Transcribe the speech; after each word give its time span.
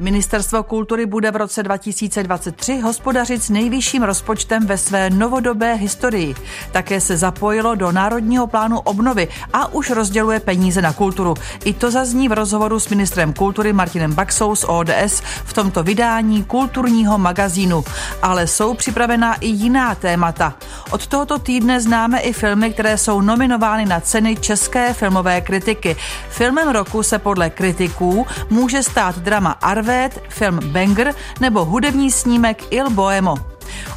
Ministerstvo 0.00 0.62
kultury 0.62 1.06
bude 1.06 1.30
v 1.30 1.36
roce 1.36 1.62
2023 1.62 2.80
hospodařit 2.80 3.42
s 3.42 3.50
nejvyšším 3.50 4.02
rozpočtem 4.02 4.66
ve 4.66 4.78
své 4.78 5.10
novodobé 5.10 5.74
historii. 5.74 6.34
Také 6.72 7.00
se 7.00 7.16
zapojilo 7.16 7.74
do 7.74 7.92
Národního 7.92 8.46
plánu 8.46 8.78
obnovy 8.80 9.28
a 9.52 9.72
už 9.72 9.90
rozděluje 9.90 10.40
peníze 10.40 10.82
na 10.82 10.92
kulturu. 10.92 11.34
I 11.64 11.74
to 11.74 11.90
zazní 11.90 12.28
v 12.28 12.32
rozhovoru 12.32 12.80
s 12.80 12.88
ministrem 12.88 13.32
kultury 13.32 13.72
Martinem 13.72 14.14
Baxou 14.14 14.54
z 14.54 14.64
ODS 14.68 15.22
v 15.44 15.52
tomto 15.52 15.82
vydání 15.82 16.44
kulturního 16.44 17.18
magazínu. 17.18 17.84
Ale 18.22 18.46
jsou 18.46 18.74
připravená 18.74 19.34
i 19.34 19.48
jiná 19.48 19.94
témata. 19.94 20.54
Od 20.90 21.06
tohoto 21.06 21.38
týdne 21.38 21.80
známe 21.80 22.20
i 22.20 22.32
filmy, 22.32 22.72
které 22.72 22.98
jsou 22.98 23.20
nominovány 23.20 23.86
na 23.86 24.00
ceny 24.00 24.36
české 24.36 24.94
filmové 24.94 25.40
kritiky. 25.40 25.96
Filmem 26.28 26.68
roku 26.68 27.02
se 27.02 27.18
podle 27.18 27.50
kritiků 27.50 28.26
může 28.50 28.82
stát 28.82 29.18
drama 29.18 29.50
Arve 29.50 29.85
Marvét, 29.86 30.22
film 30.28 30.60
Banger 30.72 31.14
nebo 31.40 31.64
hudební 31.64 32.10
snímek 32.10 32.72
Il 32.72 32.90
Boemo. 32.90 33.36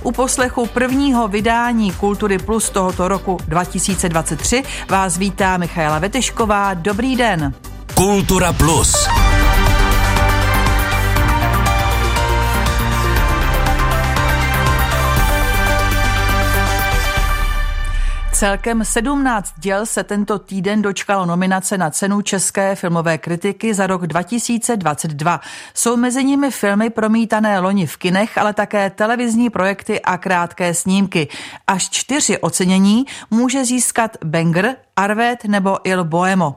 U 0.03 0.11
poslechu 0.11 0.65
prvního 0.65 1.27
vydání 1.27 1.91
Kultury 1.91 2.37
Plus 2.37 2.69
tohoto 2.69 3.07
roku 3.07 3.37
2023 3.47 4.63
vás 4.89 5.17
vítá 5.17 5.57
Michaela 5.57 5.99
Vetešková. 5.99 6.73
Dobrý 6.73 7.15
den. 7.15 7.53
Kultura 7.93 8.53
Plus. 8.53 9.07
Celkem 18.39 18.85
17 18.85 19.53
děl 19.57 19.85
se 19.85 20.03
tento 20.03 20.39
týden 20.39 20.81
dočkalo 20.81 21.25
nominace 21.25 21.77
na 21.77 21.89
cenu 21.91 22.21
České 22.21 22.75
filmové 22.75 23.17
kritiky 23.17 23.73
za 23.73 23.87
rok 23.87 24.07
2022. 24.07 25.41
Jsou 25.73 25.97
mezi 25.97 26.23
nimi 26.23 26.51
filmy 26.51 26.89
promítané 26.89 27.59
loni 27.59 27.87
v 27.87 27.97
kinech, 27.97 28.37
ale 28.37 28.53
také 28.53 28.89
televizní 28.89 29.49
projekty 29.49 30.01
a 30.01 30.17
krátké 30.17 30.73
snímky. 30.73 31.27
Až 31.67 31.89
čtyři 31.89 32.37
ocenění 32.37 33.05
může 33.31 33.65
získat 33.65 34.17
Banger, 34.23 34.75
Arvet 34.95 35.45
nebo 35.45 35.77
Il 35.83 36.03
Boemo. 36.03 36.55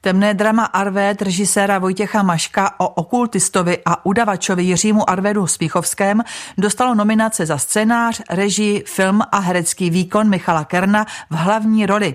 Temné 0.00 0.34
drama 0.34 0.64
Arvét 0.64 1.22
režiséra 1.22 1.78
Vojtěcha 1.78 2.22
Maška 2.22 2.74
o 2.78 2.88
okultistovi 2.88 3.78
a 3.86 4.06
udavačovi 4.06 4.62
Jiřímu 4.62 5.10
Arvedu 5.10 5.46
Spíchovském 5.46 6.22
dostalo 6.58 6.94
nominace 6.94 7.46
za 7.46 7.58
scénář, 7.58 8.22
režii, 8.30 8.84
film 8.86 9.22
a 9.32 9.38
herecký 9.38 9.90
výkon 9.90 10.28
Michala 10.28 10.64
Kerna 10.64 11.06
v 11.30 11.34
hlavní 11.34 11.86
roli. 11.86 12.14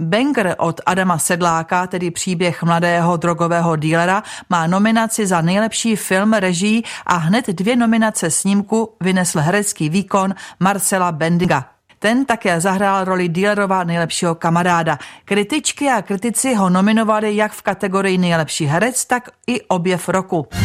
Banger 0.00 0.54
od 0.58 0.80
Adama 0.86 1.18
Sedláka, 1.18 1.86
tedy 1.86 2.10
příběh 2.10 2.62
mladého 2.62 3.16
drogového 3.16 3.76
dílera, 3.76 4.22
má 4.50 4.66
nominaci 4.66 5.26
za 5.26 5.40
nejlepší 5.40 5.96
film 5.96 6.32
režii 6.32 6.82
a 7.06 7.16
hned 7.16 7.46
dvě 7.46 7.76
nominace 7.76 8.30
snímku 8.30 8.96
vynesl 9.00 9.40
herecký 9.40 9.88
výkon 9.88 10.34
Marcela 10.60 11.12
Bendinga. 11.12 11.73
Ten 12.04 12.28
také 12.28 12.60
zahrál 12.60 13.04
roli 13.04 13.28
dealerova 13.28 13.84
nejlepšího 13.84 14.34
kamaráda. 14.34 14.98
Kritičky 15.24 15.88
a 15.88 16.02
kritici 16.02 16.54
ho 16.54 16.68
nominovali 16.68 17.36
jak 17.36 17.52
v 17.52 17.62
kategorii 17.62 18.18
nejlepší 18.18 18.66
herec, 18.66 19.04
tak 19.04 19.28
i 19.46 19.62
objev 19.62 20.08
roku. 20.08 20.46
A. 20.52 20.56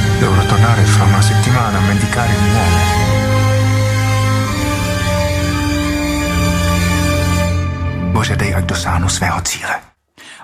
Bože, 8.11 8.35
dej, 8.35 8.55
ať 8.55 8.63
dosáhnu 8.65 9.09
svého 9.09 9.41
cíle. 9.41 9.88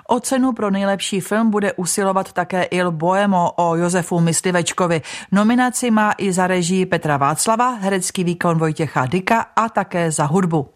O 0.08 0.20
cenu 0.20 0.52
pro 0.52 0.70
nejlepší 0.70 1.20
film 1.20 1.50
bude 1.50 1.72
usilovat 1.72 2.32
také 2.32 2.62
Il 2.62 2.90
Boemo 2.90 3.52
o 3.56 3.76
Josefu 3.76 4.20
Myslivečkovi. 4.20 5.02
Nominaci 5.32 5.90
má 5.90 6.14
i 6.18 6.32
za 6.32 6.46
režii 6.46 6.86
Petra 6.86 7.16
Václava, 7.16 7.70
herecký 7.70 8.24
výkon 8.24 8.58
Vojtěcha 8.58 9.06
Dika 9.06 9.46
a 9.56 9.68
také 9.68 10.10
za 10.10 10.24
hudbu. 10.24 10.68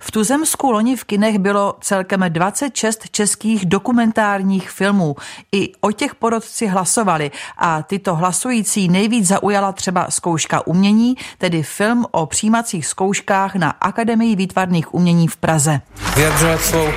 V 0.00 0.10
Tuzemsku 0.10 0.70
loni 0.70 0.96
v 0.96 1.04
kinech 1.04 1.38
bylo 1.38 1.74
celkem 1.80 2.24
26 2.28 3.10
českých 3.10 3.66
dokumentárních 3.66 4.70
filmů. 4.70 5.16
I 5.52 5.72
o 5.80 5.92
těch 5.92 6.14
porodci 6.14 6.66
hlasovali 6.66 7.30
a 7.58 7.82
tyto 7.82 8.14
hlasující 8.14 8.88
nejvíc 8.88 9.26
zaujala 9.26 9.72
třeba 9.72 10.06
zkouška 10.10 10.66
umění, 10.66 11.16
tedy 11.38 11.62
film 11.62 12.06
o 12.10 12.26
přijímacích 12.26 12.86
zkouškách 12.86 13.54
na 13.54 13.70
Akademii 13.70 14.36
výtvarných 14.36 14.94
umění 14.94 15.28
v 15.28 15.36
Praze. 15.36 15.80
Vyjadřovat 16.16 16.60
svou 16.60 16.88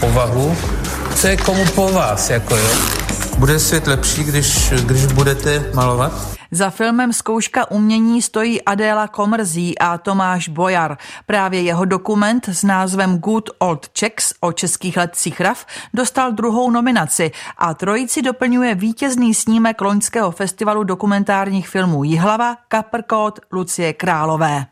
povahu 0.00 0.56
co 1.16 1.26
je 1.26 1.36
komu 1.36 1.64
po 1.74 1.88
vás, 1.92 2.30
jako 2.30 2.56
jo? 2.56 2.68
Bude 3.38 3.58
svět 3.58 3.86
lepší, 3.86 4.24
když, 4.24 4.70
když 4.70 5.06
budete 5.06 5.70
malovat? 5.74 6.12
Za 6.50 6.70
filmem 6.70 7.12
Zkouška 7.12 7.70
umění 7.70 8.22
stojí 8.22 8.62
Adéla 8.62 9.08
Komrzí 9.08 9.78
a 9.78 9.98
Tomáš 9.98 10.48
Bojar. 10.48 10.98
Právě 11.26 11.60
jeho 11.60 11.84
dokument 11.84 12.48
s 12.48 12.64
názvem 12.64 13.18
Good 13.18 13.50
Old 13.58 13.88
Czechs 13.88 14.34
o 14.40 14.52
českých 14.52 14.96
letcích 14.96 15.40
RAF 15.40 15.66
dostal 15.94 16.32
druhou 16.32 16.70
nominaci 16.70 17.30
a 17.58 17.74
trojici 17.74 18.22
doplňuje 18.22 18.74
vítězný 18.74 19.34
snímek 19.34 19.80
loňského 19.80 20.30
festivalu 20.30 20.84
dokumentárních 20.84 21.68
filmů 21.68 22.04
Jihlava, 22.04 22.56
Kaprkot, 22.68 23.40
Lucie 23.52 23.92
Králové. 23.92 24.66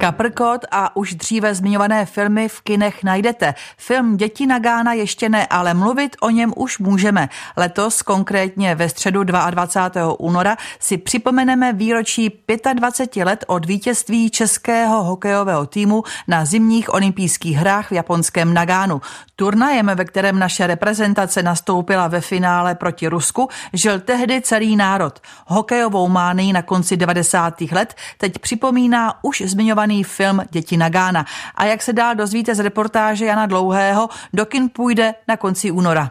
Kaprkot 0.00 0.64
a 0.70 0.96
už 0.96 1.14
dříve 1.14 1.54
zmiňované 1.54 2.06
filmy 2.06 2.48
v 2.48 2.60
kinech 2.60 3.04
najdete. 3.04 3.54
Film 3.76 4.16
Děti 4.16 4.46
na 4.46 4.58
Gána 4.58 4.92
ještě 4.92 5.28
ne, 5.28 5.46
ale 5.46 5.74
mluvit 5.74 6.16
o 6.20 6.30
něm 6.30 6.52
už 6.56 6.78
můžeme. 6.78 7.28
Letos, 7.56 8.02
konkrétně 8.02 8.74
ve 8.74 8.88
středu 8.88 9.24
22. 9.24 10.20
února, 10.20 10.56
si 10.78 10.98
připomeneme 10.98 11.72
výročí 11.72 12.40
25 12.74 13.24
let 13.24 13.44
od 13.46 13.66
vítězství 13.66 14.30
českého 14.30 15.04
hokejového 15.04 15.66
týmu 15.66 16.02
na 16.28 16.44
zimních 16.44 16.94
olympijských 16.94 17.56
hrách 17.56 17.90
v 17.90 17.92
japonském 17.92 18.54
Nagánu. 18.54 19.00
Turnajem, 19.36 19.90
ve 19.94 20.04
kterém 20.04 20.38
naše 20.38 20.66
reprezentace 20.66 21.42
nastoupila 21.42 22.08
ve 22.08 22.20
finále 22.20 22.74
proti 22.74 23.08
Rusku, 23.08 23.48
žil 23.72 24.00
tehdy 24.00 24.40
celý 24.40 24.76
národ. 24.76 25.20
Hokejovou 25.46 26.08
mánii 26.08 26.52
na 26.52 26.62
konci 26.62 26.96
90. 26.96 27.60
let 27.60 27.94
teď 28.18 28.38
připomíná 28.38 29.24
už 29.24 29.42
zmiňovaný 29.46 29.89
animovaný 29.90 30.04
film 30.04 30.40
Děti 30.50 30.76
na 30.76 30.88
Gána. 30.88 31.26
A 31.54 31.64
jak 31.64 31.82
se 31.82 31.92
dál 31.92 32.14
dozvíte 32.14 32.54
z 32.54 32.60
reportáže 32.60 33.26
Jana 33.26 33.46
Dlouhého, 33.46 34.08
do 34.32 34.46
kin 34.46 34.68
půjde 34.68 35.14
na 35.28 35.36
konci 35.36 35.70
února. 35.70 36.10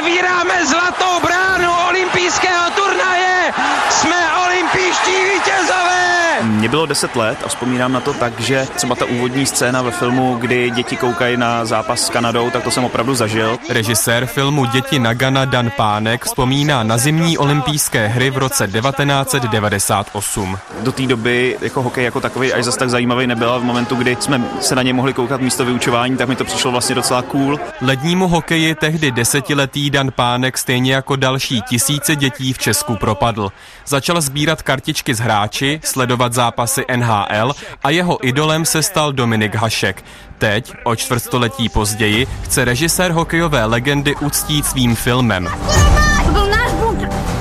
Otevíráme 0.00 0.66
zlatou 0.66 1.20
bránu 1.22 1.72
olympijského 1.88 2.70
turnaje! 2.70 3.52
Jsme 3.90 4.16
olympijští 4.46 5.10
vítězové! 5.34 6.20
Mně 6.42 6.68
bylo 6.68 6.86
10 6.86 7.16
let 7.16 7.38
a 7.44 7.48
vzpomínám 7.48 7.92
na 7.92 8.00
to 8.00 8.14
tak, 8.14 8.40
že 8.40 8.66
třeba 8.76 8.94
ta 8.94 9.04
úvodní 9.04 9.46
scéna 9.46 9.82
ve 9.82 9.90
filmu, 9.90 10.36
kdy 10.40 10.70
děti 10.70 10.96
koukají 10.96 11.36
na 11.36 11.64
zápas 11.64 12.06
s 12.06 12.10
Kanadou, 12.10 12.50
tak 12.50 12.64
to 12.64 12.70
jsem 12.70 12.84
opravdu 12.84 13.14
zažil. 13.14 13.58
Režisér 13.68 14.26
filmu 14.26 14.64
Děti 14.64 14.98
na 14.98 15.14
Gana 15.14 15.44
Dan 15.44 15.70
Pánek 15.76 16.24
vzpomíná 16.24 16.82
na 16.82 16.98
zimní 16.98 17.38
olympijské 17.38 18.06
hry 18.06 18.30
v 18.30 18.38
roce 18.38 18.68
1998. 18.68 20.58
Do 20.80 20.92
té 20.92 21.02
doby 21.02 21.56
jako 21.60 21.82
hokej 21.82 22.04
jako 22.04 22.20
takový 22.20 22.52
až 22.52 22.64
zase 22.64 22.78
tak 22.78 22.90
zajímavý 22.90 23.26
nebyl. 23.26 23.60
V 23.60 23.64
momentu, 23.64 23.94
kdy 23.94 24.16
jsme 24.20 24.42
se 24.60 24.74
na 24.74 24.82
ně 24.82 24.92
mohli 24.92 25.12
koukat 25.12 25.40
místo 25.40 25.64
vyučování, 25.64 26.16
tak 26.16 26.28
mi 26.28 26.36
to 26.36 26.44
přišlo 26.44 26.70
vlastně 26.70 26.94
docela 26.94 27.22
cool. 27.22 27.60
Lednímu 27.80 28.28
hokeji 28.28 28.74
tehdy 28.74 29.10
desetiletý 29.10 29.89
Dan 29.90 30.10
Pánek 30.12 30.58
stejně 30.58 30.94
jako 30.94 31.16
další 31.16 31.62
tisíce 31.62 32.16
dětí 32.16 32.52
v 32.52 32.58
Česku 32.58 32.96
propadl. 32.96 33.52
Začal 33.86 34.20
sbírat 34.20 34.62
kartičky 34.62 35.14
z 35.14 35.18
hráči, 35.18 35.80
sledovat 35.84 36.32
zápasy 36.32 36.84
NHL 36.96 37.52
a 37.82 37.90
jeho 37.90 38.26
idolem 38.26 38.64
se 38.64 38.82
stal 38.82 39.12
Dominik 39.12 39.54
Hašek. 39.54 40.04
Teď, 40.38 40.72
o 40.84 40.96
čtvrtstoletí 40.96 41.68
později, 41.68 42.26
chce 42.42 42.64
režisér 42.64 43.12
hokejové 43.12 43.64
legendy 43.64 44.16
uctít 44.16 44.66
svým 44.66 44.94
filmem. 44.94 45.48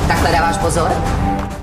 Takhle 0.07 0.31
dáváš 0.31 0.57
pozor? 0.57 0.91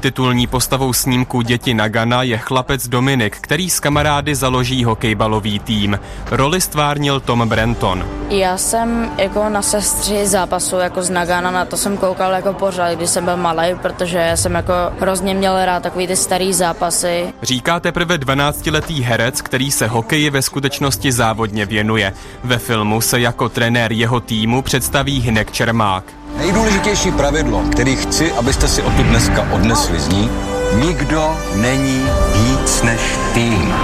Titulní 0.06 0.47
postavou 0.47 0.93
snímku 0.93 1.43
Děti 1.43 1.75
Nagana 1.75 2.23
je 2.23 2.38
chlapec 2.38 2.88
Dominik, 2.88 3.37
který 3.41 3.70
s 3.70 3.81
kamarády 3.81 4.35
založí 4.35 4.85
hokejbalový 4.85 5.58
tým. 5.58 5.99
Roli 6.31 6.61
stvárnil 6.61 7.20
Tom 7.20 7.49
Brenton. 7.49 8.06
Já 8.31 8.56
jsem 8.56 9.11
jako 9.19 9.49
na 9.49 9.62
sestři 9.62 10.26
zápasu 10.26 10.76
jako 10.76 11.03
z 11.03 11.11
Nagana, 11.11 11.50
na 11.50 11.64
to 11.64 11.76
jsem 11.76 11.97
koukal 11.97 12.32
jako 12.32 12.53
pořád, 12.53 12.94
když 12.94 13.11
jsem 13.11 13.25
byl 13.25 13.37
malý, 13.37 13.75
protože 13.82 14.32
jsem 14.35 14.55
jako 14.55 14.73
hrozně 15.00 15.35
měl 15.35 15.64
rád 15.64 15.82
takový 15.82 16.06
ty 16.06 16.17
starý 16.17 16.52
zápasy. 16.52 17.32
Říká 17.43 17.81
teprve 17.81 18.19
12-letý 18.19 19.02
herec, 19.02 19.43
který 19.43 19.70
se 19.70 19.87
hokeji 19.87 20.31
ve 20.31 20.43
skutečnosti 20.43 21.12
závodně 21.12 21.67
věnuje. 21.67 22.12
Ve 22.44 22.59
filmu 22.59 23.00
se 23.00 23.20
jako 23.20 23.49
trenér 23.49 23.93
jeho 23.93 24.20
týmu 24.20 24.62
představí 24.62 25.20
Hinek 25.20 25.52
Čermák. 25.52 26.05
Nejdůležitější 26.38 27.12
pravidlo, 27.12 27.62
který 27.73 27.97
chci, 27.97 28.33
abyste 28.33 28.69
si 28.69 28.83
odtud 28.83 29.06
dneska 29.06 29.53
odnesli, 29.53 30.00
zní, 30.00 30.31
nikdo 30.75 31.37
není 31.55 32.05
víc 32.35 32.83
než 32.83 33.00
tým. 33.35 33.75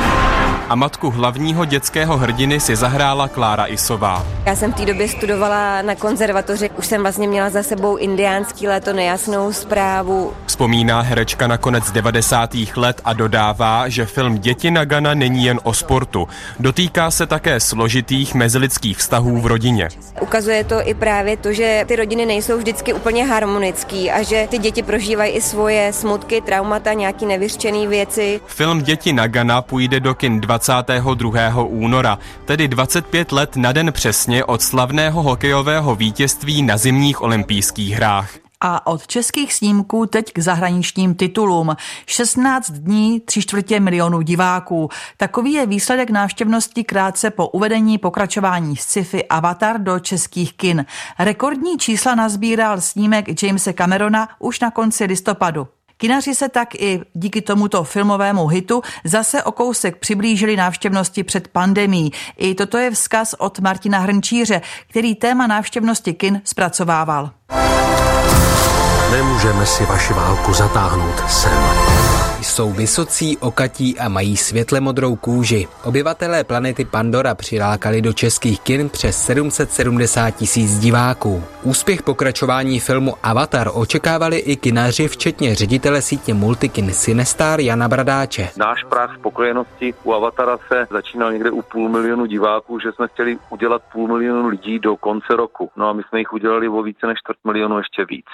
A 0.68 0.74
matku 0.74 1.10
hlavního 1.10 1.64
dětského 1.64 2.16
hrdiny 2.16 2.60
si 2.60 2.76
zahrála 2.76 3.28
Klára 3.28 3.66
Isová. 3.66 4.26
Já 4.46 4.56
jsem 4.56 4.72
v 4.72 4.76
té 4.76 4.86
době 4.86 5.08
studovala 5.08 5.82
na 5.82 5.94
konzervatoři, 5.94 6.70
už 6.70 6.86
jsem 6.86 7.02
vlastně 7.02 7.28
měla 7.28 7.50
za 7.50 7.62
sebou 7.62 7.96
indiánský 7.96 8.68
léto 8.68 8.92
nejasnou 8.92 9.52
zprávu. 9.52 10.32
Vzpomíná 10.46 11.00
herečka 11.00 11.46
na 11.46 11.56
konec 11.56 11.90
90. 11.90 12.50
let 12.76 13.00
a 13.04 13.12
dodává, 13.12 13.88
že 13.88 14.06
film 14.06 14.38
Děti 14.38 14.70
Nagana 14.70 15.14
není 15.14 15.44
jen 15.44 15.60
o 15.62 15.74
sportu. 15.74 16.28
Dotýká 16.60 17.10
se 17.10 17.26
také 17.26 17.60
složitých 17.60 18.34
mezilidských 18.34 18.98
vztahů 18.98 19.40
v 19.40 19.46
rodině. 19.46 19.88
Ukazuje 20.20 20.64
to 20.64 20.88
i 20.88 20.94
právě 20.94 21.36
to, 21.36 21.52
že 21.52 21.84
ty 21.88 21.96
rodiny 21.96 22.26
nejsou 22.26 22.58
vždycky 22.58 22.92
úplně 22.92 23.26
harmonický 23.26 24.10
a 24.10 24.22
že 24.22 24.46
ty 24.50 24.58
děti 24.58 24.82
prožívají 24.82 25.32
i 25.32 25.40
svoje 25.40 25.92
smutky, 25.92 26.40
traumata, 26.40 26.92
nějaký 26.92 27.26
nevyřčený 27.26 27.86
věci. 27.86 28.40
Film 28.46 28.82
Děti 28.82 29.12
Nagana 29.12 29.62
půjde 29.62 30.00
do 30.00 30.14
kin 30.14 30.40
22. 30.66 31.62
února, 31.62 32.18
tedy 32.44 32.68
25 32.68 33.32
let 33.32 33.56
na 33.56 33.72
den 33.72 33.92
přesně 33.92 34.44
od 34.44 34.62
slavného 34.62 35.22
hokejového 35.22 35.94
vítězství 35.94 36.62
na 36.62 36.76
zimních 36.76 37.22
olympijských 37.22 37.94
hrách. 37.94 38.30
A 38.60 38.86
od 38.86 39.06
českých 39.06 39.54
snímků 39.54 40.06
teď 40.06 40.32
k 40.32 40.38
zahraničním 40.38 41.14
titulům. 41.14 41.76
16 42.06 42.70
dní, 42.70 43.20
tři 43.20 43.42
čtvrtě 43.42 43.80
milionů 43.80 44.22
diváků. 44.22 44.88
Takový 45.16 45.52
je 45.52 45.66
výsledek 45.66 46.10
návštěvnosti 46.10 46.84
krátce 46.84 47.30
po 47.30 47.48
uvedení 47.48 47.98
pokračování 47.98 48.76
sci-fi 48.76 49.24
Avatar 49.28 49.80
do 49.80 49.98
českých 49.98 50.52
kin. 50.52 50.86
Rekordní 51.18 51.78
čísla 51.78 52.14
nazbíral 52.14 52.80
snímek 52.80 53.42
Jamesa 53.42 53.72
Camerona 53.72 54.28
už 54.38 54.60
na 54.60 54.70
konci 54.70 55.04
listopadu. 55.04 55.68
Kinaři 56.02 56.34
se 56.34 56.48
tak 56.48 56.74
i 56.74 57.00
díky 57.14 57.42
tomuto 57.42 57.84
filmovému 57.84 58.46
hitu 58.46 58.82
zase 59.04 59.42
o 59.42 59.52
kousek 59.52 59.96
přiblížili 59.96 60.56
návštěvnosti 60.56 61.24
před 61.24 61.48
pandemí. 61.48 62.12
I 62.36 62.54
toto 62.54 62.78
je 62.78 62.90
vzkaz 62.90 63.34
od 63.38 63.58
Martina 63.58 63.98
Hrnčíře, 63.98 64.60
který 64.88 65.14
téma 65.14 65.46
návštěvnosti 65.46 66.14
kin 66.14 66.40
zpracovával. 66.44 67.30
Nemůžeme 69.10 69.66
si 69.66 69.86
vaši 69.86 70.12
válku 70.12 70.52
zatáhnout 70.52 71.30
sem. 71.30 72.21
Jsou 72.42 72.72
vysocí, 72.72 73.38
okatí 73.38 73.98
a 73.98 74.08
mají 74.08 74.36
světle 74.36 74.80
modrou 74.80 75.16
kůži. 75.16 75.68
Obyvatelé 75.84 76.44
planety 76.44 76.84
Pandora 76.84 77.34
přilákali 77.34 78.02
do 78.02 78.12
českých 78.12 78.60
kin 78.60 78.88
přes 78.88 79.16
770 79.16 80.30
tisíc 80.30 80.78
diváků. 80.78 81.44
Úspěch 81.62 82.02
pokračování 82.02 82.80
filmu 82.80 83.14
Avatar 83.22 83.70
očekávali 83.74 84.38
i 84.38 84.56
kinaři, 84.56 85.08
včetně 85.08 85.54
ředitele 85.54 86.02
sítě 86.02 86.34
Multikin 86.34 86.92
Sinestar 86.92 87.60
Jana 87.60 87.88
Bradáče. 87.88 88.48
Náš 88.56 88.84
práh 88.84 89.16
spokojenosti 89.18 89.94
u 90.04 90.12
Avatara 90.12 90.58
se 90.68 90.86
začínal 90.90 91.32
někde 91.32 91.50
u 91.50 91.62
půl 91.62 91.88
milionu 91.88 92.26
diváků, 92.26 92.78
že 92.78 92.92
jsme 92.92 93.08
chtěli 93.08 93.38
udělat 93.50 93.82
půl 93.92 94.08
milionu 94.08 94.48
lidí 94.48 94.78
do 94.78 94.96
konce 94.96 95.36
roku. 95.36 95.70
No 95.76 95.88
a 95.88 95.92
my 95.92 96.02
jsme 96.08 96.18
jich 96.18 96.32
udělali 96.32 96.68
o 96.68 96.82
více 96.82 97.06
než 97.06 97.18
čtvrt 97.18 97.38
milionu 97.44 97.78
ještě 97.78 98.04
víc 98.04 98.26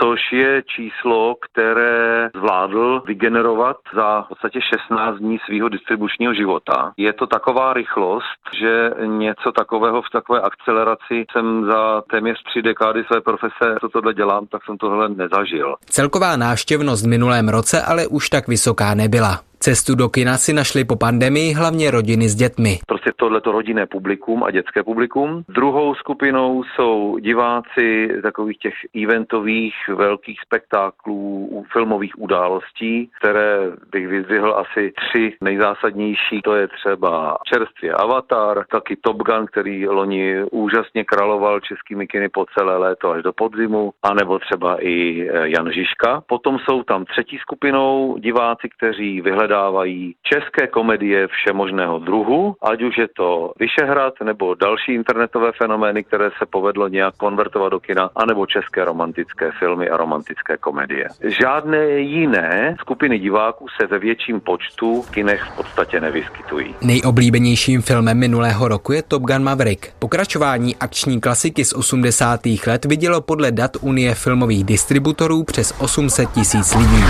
což 0.00 0.20
je 0.32 0.62
číslo, 0.62 1.34
které 1.50 2.30
zvládl 2.34 3.02
vygenerovat 3.06 3.76
za 3.94 4.22
v 4.22 4.28
podstatě 4.28 4.60
16 4.88 5.18
dní 5.18 5.38
svého 5.46 5.68
distribučního 5.68 6.34
života. 6.34 6.92
Je 6.96 7.12
to 7.12 7.26
taková 7.26 7.72
rychlost, 7.72 8.40
že 8.60 8.90
něco 9.06 9.52
takového 9.52 10.02
v 10.02 10.10
takové 10.12 10.40
akceleraci 10.40 11.24
jsem 11.32 11.64
za 11.64 12.02
téměř 12.10 12.42
tři 12.42 12.62
dekády 12.62 13.04
své 13.04 13.20
profese, 13.20 13.76
co 13.80 13.88
tohle 13.88 14.14
dělám, 14.14 14.46
tak 14.46 14.64
jsem 14.64 14.76
tohle 14.78 15.08
nezažil. 15.08 15.76
Celková 15.84 16.36
návštěvnost 16.36 17.04
v 17.04 17.08
minulém 17.08 17.48
roce 17.48 17.82
ale 17.82 18.06
už 18.06 18.28
tak 18.28 18.48
vysoká 18.48 18.94
nebyla. 18.94 19.40
Cestu 19.58 19.94
do 19.94 20.08
kina 20.08 20.36
si 20.36 20.52
našli 20.52 20.84
po 20.84 20.96
pandemii 20.96 21.54
hlavně 21.54 21.90
rodiny 21.90 22.28
s 22.28 22.34
dětmi. 22.34 22.78
Prostě 22.86 23.10
tohleto 23.16 23.52
rodinné 23.52 23.86
publikum 23.86 24.44
a 24.44 24.50
dětské 24.50 24.82
publikum. 24.82 25.42
Druhou 25.48 25.94
skupinou 25.94 26.64
jsou 26.64 27.18
diváci 27.18 28.08
takových 28.22 28.58
těch 28.58 28.74
eventových 29.02 29.74
velkých 29.88 30.40
spektáklů, 30.46 31.64
filmových 31.72 32.18
událostí, 32.18 33.10
které 33.20 33.58
bych 33.92 34.08
vyzdvihl 34.08 34.54
asi 34.54 34.92
tři 34.92 35.32
nejzásadnější. 35.40 36.42
To 36.44 36.54
je 36.54 36.68
třeba 36.68 37.38
čerstvě 37.52 37.92
Avatar, 37.92 38.64
taky 38.70 38.96
Top 38.96 39.16
Gun, 39.16 39.46
který 39.46 39.88
loni 39.88 40.44
úžasně 40.52 41.04
královal 41.04 41.60
českými 41.60 42.06
kiny 42.06 42.28
po 42.28 42.46
celé 42.58 42.76
léto 42.76 43.10
až 43.10 43.22
do 43.22 43.32
podzimu, 43.32 43.92
anebo 44.02 44.38
třeba 44.38 44.76
i 44.80 45.26
Jan 45.42 45.72
Žižka. 45.72 46.22
Potom 46.28 46.58
jsou 46.58 46.82
tam 46.82 47.04
třetí 47.04 47.38
skupinou 47.38 48.16
diváci, 48.18 48.68
kteří 48.78 49.20
vyhledávají 49.20 49.45
vyhledávají 49.46 50.14
české 50.22 50.66
komedie 50.66 51.28
všemožného 51.28 51.98
druhu, 51.98 52.54
ať 52.62 52.82
už 52.82 52.98
je 52.98 53.08
to 53.16 53.52
Vyšehrad 53.58 54.14
nebo 54.24 54.54
další 54.54 54.94
internetové 54.94 55.52
fenomény, 55.58 56.04
které 56.04 56.30
se 56.38 56.46
povedlo 56.50 56.88
nějak 56.88 57.14
konvertovat 57.16 57.72
do 57.72 57.80
kina, 57.80 58.10
anebo 58.16 58.46
české 58.46 58.84
romantické 58.84 59.50
filmy 59.58 59.88
a 59.88 59.96
romantické 59.96 60.56
komedie. 60.56 61.08
Žádné 61.40 61.88
jiné 61.98 62.76
skupiny 62.80 63.18
diváků 63.18 63.66
se 63.80 63.86
ve 63.86 63.98
větším 63.98 64.40
počtu 64.40 65.02
v 65.02 65.10
kinech 65.10 65.42
v 65.42 65.56
podstatě 65.56 66.00
nevyskytují. 66.00 66.74
Nejoblíbenějším 66.82 67.82
filmem 67.82 68.18
minulého 68.18 68.68
roku 68.68 68.92
je 68.92 69.02
Top 69.02 69.22
Gun 69.22 69.42
Maverick. 69.42 69.92
Pokračování 69.98 70.76
akční 70.76 71.20
klasiky 71.20 71.64
z 71.64 71.72
80. 71.72 72.40
let 72.66 72.84
vidělo 72.84 73.20
podle 73.20 73.52
dat 73.52 73.70
Unie 73.80 74.14
filmových 74.14 74.64
distributorů 74.64 75.44
přes 75.44 75.74
800 75.80 76.30
tisíc 76.30 76.74
lidí. 76.74 77.04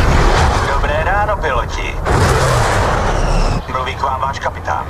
Ráno, 1.26 1.43
piloti. 1.43 1.94
Mluví 3.73 3.94
k 3.94 4.02
vám 4.02 4.20
váš 4.20 4.38
kapitán. 4.38 4.87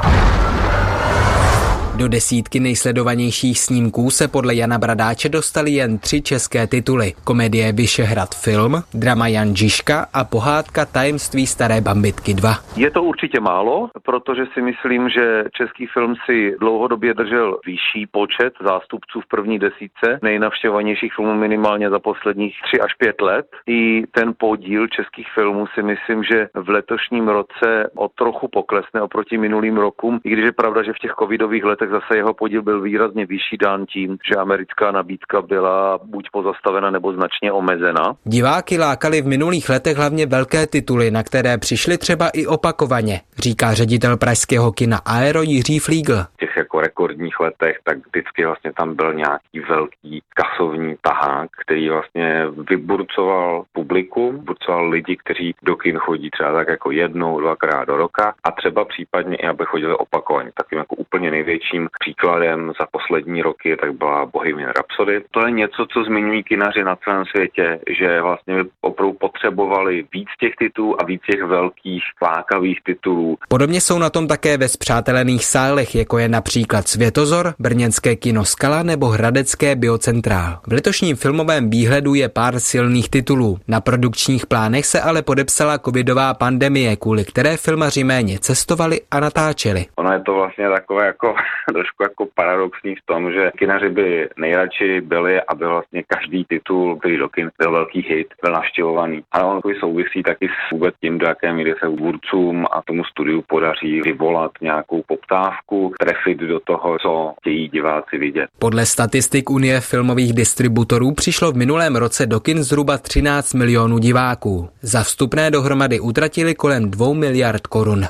Do 1.98 2.08
desítky 2.08 2.60
nejsledovanějších 2.60 3.58
snímků 3.58 4.10
se 4.10 4.28
podle 4.28 4.54
Jana 4.54 4.78
Bradáče 4.78 5.28
dostali 5.28 5.70
jen 5.70 5.98
tři 5.98 6.22
české 6.22 6.66
tituly. 6.66 7.12
Komedie 7.25 7.72
Vyšehrad 7.72 8.34
film, 8.34 8.72
drama 8.94 9.28
Jan 9.28 9.56
Žižka 9.56 10.06
a 10.14 10.25
pohádka 10.25 10.84
Tajemství 10.84 11.46
staré 11.46 11.81
bambitky 11.81 12.34
2. 12.34 12.50
Je 12.76 12.90
to 12.90 13.02
určitě 13.02 13.40
málo, 13.40 13.88
protože 14.02 14.43
si 14.54 14.62
myslím, 14.62 15.08
že 15.08 15.44
český 15.52 15.87
film 15.87 16.14
si 16.26 16.56
dlouhodobě 16.60 17.14
držel 17.14 17.58
vyšší 17.66 18.06
počet 18.10 18.52
zástupců 18.66 19.20
v 19.20 19.28
první 19.28 19.58
desítce 19.58 20.19
nejnavštěvovanějších 20.22 21.12
filmů 21.16 21.34
minimálně 21.34 21.90
za 21.90 21.99
posledních 21.99 22.54
tři 22.66 22.81
až 22.81 22.94
pět 22.94 23.20
let. 23.20 23.46
I 23.66 24.04
ten 24.10 24.34
podíl 24.38 24.88
českých 24.88 25.26
filmů 25.34 25.66
si 25.75 25.82
myslím, 25.82 26.25
že 26.25 26.49
v 26.54 26.69
letošním 26.69 27.28
roce 27.28 27.90
o 27.94 28.08
trochu 28.08 28.49
poklesne 28.49 29.02
oproti 29.02 29.38
minulým 29.38 29.76
rokům, 29.76 30.20
i 30.25 30.31
když 30.31 30.44
je 30.44 30.52
pravda, 30.52 30.82
že 30.82 30.92
v 30.92 30.99
těch 30.99 31.14
covidových 31.19 31.64
letech 31.64 31.86
tak 31.87 32.00
zase 32.00 32.17
jeho 32.17 32.35
podíl 32.35 32.62
byl 32.62 32.81
výrazně 32.81 33.27
vyšší 33.27 33.56
dán 33.56 33.87
tím, 33.87 34.19
že 34.29 34.41
americká 34.41 34.91
nabídka 34.91 35.43
byla 35.43 35.99
buď 36.05 36.29
pozastavena 36.33 36.91
nebo 36.91 37.12
značně 37.12 37.53
omezena. 37.53 38.17
Diváky 38.25 38.79
lákali 38.79 39.23
v 39.23 39.27
minulých 39.27 39.69
letech 39.69 39.97
hlavně 39.97 40.26
velké 40.26 40.66
tituly, 40.66 41.11
na 41.11 41.23
které 41.23 41.59
přišli 41.59 41.99
třeba 41.99 42.28
i 42.28 42.47
opakovaně, 42.47 43.21
říká 43.38 43.75
ředitel 43.75 44.16
pražského 44.16 44.73
kina 44.73 44.99
Aero 45.05 45.43
Jiří 45.43 45.78
Flígl. 45.78 46.16
V 46.23 46.37
těch 46.37 46.57
jako 46.57 46.81
rekordních 46.81 47.40
letech, 47.40 47.76
tak 47.85 47.99
vždycky 48.07 48.47
vlastně 48.47 48.73
tam 48.73 48.95
byl 48.95 49.14
nějaký 49.14 49.61
velký 49.69 50.23
kasovní 50.35 50.97
tahák, 51.00 51.50
který 51.62 51.88
vlastně 51.88 52.47
vyburcoval 52.71 53.64
publikum, 53.73 54.45
burcoval 54.45 54.88
lidi, 54.88 55.16
kteří 55.16 55.55
do 55.62 55.76
kin 55.76 55.99
chodí 55.99 56.31
třeba 56.31 56.52
tak 56.52 56.69
jako 56.69 56.90
jednou, 56.90 57.40
dvakrát 57.40 57.85
do 57.85 57.97
roka 57.97 58.35
a 58.45 58.50
třeba 58.50 58.85
případně 58.85 59.37
i 59.37 59.47
aby 59.47 59.64
chodili 59.64 59.95
opakovaně. 59.95 60.50
Takovým 60.55 60.78
jako 60.78 60.97
úplně 60.97 61.31
největší 61.31 61.75
nejlepším 61.76 61.88
příkladem 62.00 62.73
za 62.80 62.87
poslední 62.90 63.42
roky 63.42 63.76
tak 63.80 63.92
byla 63.92 64.26
Bohemian 64.26 64.71
Rhapsody. 64.71 65.25
To 65.30 65.47
je 65.47 65.52
něco, 65.52 65.87
co 65.92 66.04
zmiňují 66.04 66.42
kinaři 66.42 66.85
na 66.85 66.97
celém 66.97 67.25
světě, 67.25 67.78
že 67.99 68.23
vlastně 68.23 68.64
opravdu 68.80 69.12
potřebovali 69.12 70.04
víc 70.12 70.28
těch 70.40 70.52
titulů 70.59 71.02
a 71.02 71.04
víc 71.04 71.23
těch 71.30 71.42
velkých 71.42 72.02
lákavých 72.23 72.80
titulů. 72.85 73.37
Podobně 73.49 73.80
jsou 73.80 73.99
na 73.99 74.11
tom 74.11 74.28
také 74.28 74.59
ve 74.59 74.68
zpřátelených 74.68 75.45
sálech, 75.45 75.95
jako 75.95 76.18
je 76.18 76.28
například 76.28 76.88
Světozor, 76.88 77.54
Brněnské 77.59 78.16
kino 78.16 78.45
Skala 78.45 78.83
nebo 78.83 79.06
Hradecké 79.06 79.76
biocentrál. 79.76 80.59
V 80.66 80.73
letošním 80.73 81.16
filmovém 81.16 81.71
výhledu 81.71 82.14
je 82.14 82.28
pár 82.28 82.61
silných 82.61 83.11
titulů. 83.11 83.59
Na 83.68 83.80
produkčních 83.80 84.47
plánech 84.47 84.87
se 84.87 85.00
ale 85.00 85.23
podepsala 85.23 85.78
covidová 85.78 86.35
pandemie, 86.35 86.97
kvůli 86.97 87.25
které 87.25 87.56
filmaři 87.56 88.04
méně 88.04 88.38
cestovali 88.38 89.00
a 89.11 89.21
natáčeli. 89.21 89.87
Ono 89.97 90.12
je 90.12 90.21
to 90.21 90.35
vlastně 90.35 90.68
takové 90.68 91.06
jako 91.06 91.35
trošku 91.73 92.02
jako 92.02 92.26
paradoxní 92.35 92.94
v 92.94 93.06
tom, 93.06 93.32
že 93.32 93.50
kinaři 93.58 93.88
by 93.88 94.28
nejradši 94.37 95.00
byli, 95.00 95.40
aby 95.42 95.66
vlastně 95.66 96.02
každý 96.08 96.44
titul, 96.44 96.96
který 96.96 97.16
do 97.16 97.28
kin 97.28 97.50
byl 97.58 97.73
velký 97.73 98.00
hit, 98.08 98.28
byl 98.42 98.52
navštěvovaný. 98.52 99.23
Ale 99.32 99.44
on 99.44 99.61
souvisí 99.80 100.23
taky 100.23 100.49
s 100.49 100.73
vůbec 100.73 100.94
tím, 101.00 101.18
do 101.18 101.26
jaké 101.26 101.52
míry 101.52 101.75
se 101.80 101.88
vůdcům 101.88 102.66
a 102.73 102.82
tomu 102.82 103.04
studiu 103.04 103.42
podaří 103.49 104.00
vyvolat 104.00 104.50
nějakou 104.61 105.02
poptávku, 105.06 105.92
trefit 106.00 106.38
do 106.38 106.61
toho, 106.61 106.99
co 106.99 107.35
chtějí 107.40 107.68
diváci 107.68 108.18
vidět. 108.18 108.46
Podle 108.58 108.87
statistik 108.87 109.50
Unie 109.50 109.80
filmových 109.80 110.32
distributorů 110.32 111.14
přišlo 111.14 111.52
v 111.52 111.56
minulém 111.56 111.96
roce 111.96 112.26
do 112.26 112.40
kin 112.40 112.62
zhruba 112.62 112.99
13 112.99 113.54
milionů 113.54 113.99
diváků. 113.99 114.68
Za 114.82 115.02
vstupné 115.02 115.50
dohromady 115.50 116.00
utratili 116.00 116.54
kolem 116.54 116.90
2 116.90 117.14
miliard 117.14 117.66
korun. 117.66 118.04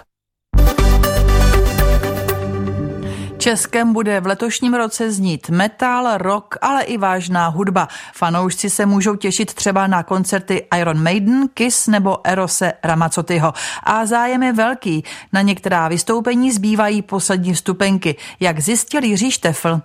Českem 3.46 3.92
bude 3.92 4.20
v 4.20 4.26
letošním 4.26 4.74
roce 4.74 5.12
znít 5.12 5.50
metal, 5.50 6.18
rock, 6.18 6.54
ale 6.60 6.82
i 6.82 6.98
vážná 6.98 7.48
hudba. 7.48 7.88
Fanoušci 8.14 8.70
se 8.70 8.86
můžou 8.86 9.16
těšit 9.16 9.54
třeba 9.54 9.86
na 9.86 10.02
koncerty 10.02 10.66
Iron 10.78 11.02
Maiden, 11.02 11.48
Kiss 11.54 11.86
nebo 11.86 12.26
Erose 12.26 12.72
Ramazzotyho. 12.84 13.54
A 13.82 14.06
zájem 14.06 14.42
je 14.42 14.52
velký. 14.52 15.04
Na 15.32 15.42
některá 15.42 15.88
vystoupení 15.88 16.52
zbývají 16.52 17.02
poslední 17.02 17.54
vstupenky, 17.54 18.16
jak 18.40 18.60
zjistil 18.60 19.04
Jiří 19.04 19.30
Štefl. 19.30 19.80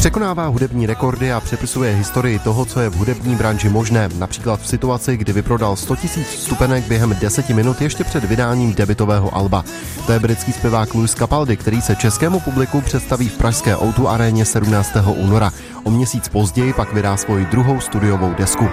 Překonává 0.00 0.46
hudební 0.46 0.86
rekordy 0.86 1.32
a 1.32 1.40
přepisuje 1.40 1.94
historii 1.94 2.38
toho, 2.38 2.64
co 2.64 2.80
je 2.80 2.88
v 2.88 2.94
hudební 2.94 3.36
branži 3.36 3.68
možné. 3.68 4.08
Například 4.18 4.60
v 4.60 4.68
situaci, 4.68 5.16
kdy 5.16 5.32
vyprodal 5.32 5.76
100 5.76 5.94
000 5.94 6.06
stupenek 6.24 6.84
během 6.84 7.16
10 7.20 7.48
minut 7.48 7.80
ještě 7.80 8.04
před 8.04 8.24
vydáním 8.24 8.74
debitového 8.74 9.36
alba. 9.36 9.64
To 10.06 10.12
je 10.12 10.18
britský 10.18 10.52
zpěvák 10.52 10.94
Louis 10.94 11.14
Capaldi, 11.14 11.56
který 11.56 11.82
se 11.82 11.96
českému 11.96 12.40
publiku 12.40 12.80
představí 12.80 13.28
v 13.28 13.38
pražské 13.38 13.76
Outu 13.76 14.08
aréně 14.08 14.44
17. 14.44 14.90
února. 15.06 15.52
O 15.84 15.90
měsíc 15.90 16.28
později 16.28 16.72
pak 16.72 16.92
vydá 16.92 17.16
svoji 17.16 17.44
druhou 17.44 17.80
studiovou 17.80 18.34
desku. 18.34 18.68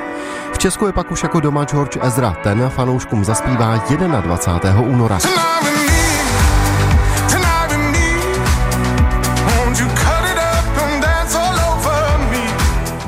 V 0.54 0.58
Česku 0.58 0.86
je 0.86 0.94
pak 0.94 1.12
už 1.12 1.24
jako 1.24 1.40
doma 1.40 1.66
George 1.66 1.98
Ezra. 2.02 2.38
Ten 2.44 2.70
fanouškům 2.70 3.26
zaspívá 3.26 3.84
21. 4.22 4.82
února. 4.82 5.20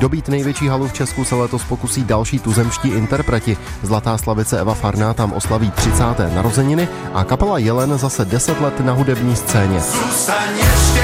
Dobít 0.00 0.28
největší 0.28 0.68
halu 0.68 0.88
v 0.88 0.92
Česku 0.92 1.24
se 1.24 1.34
letos 1.34 1.64
pokusí 1.64 2.04
další 2.04 2.38
tuzemští 2.38 2.88
interpreti. 2.88 3.56
Zlatá 3.82 4.18
slavice 4.18 4.60
Eva 4.60 4.74
Farná 4.74 5.14
tam 5.14 5.32
oslaví 5.32 5.70
30. 5.70 6.04
narozeniny 6.34 6.88
a 7.14 7.24
kapela 7.24 7.58
Jelen 7.58 7.98
zase 7.98 8.24
10 8.24 8.60
let 8.60 8.80
na 8.80 8.92
hudební 8.92 9.36
scéně. 9.36 9.80
Zůstaň 9.80 10.58
ještě 10.58 10.99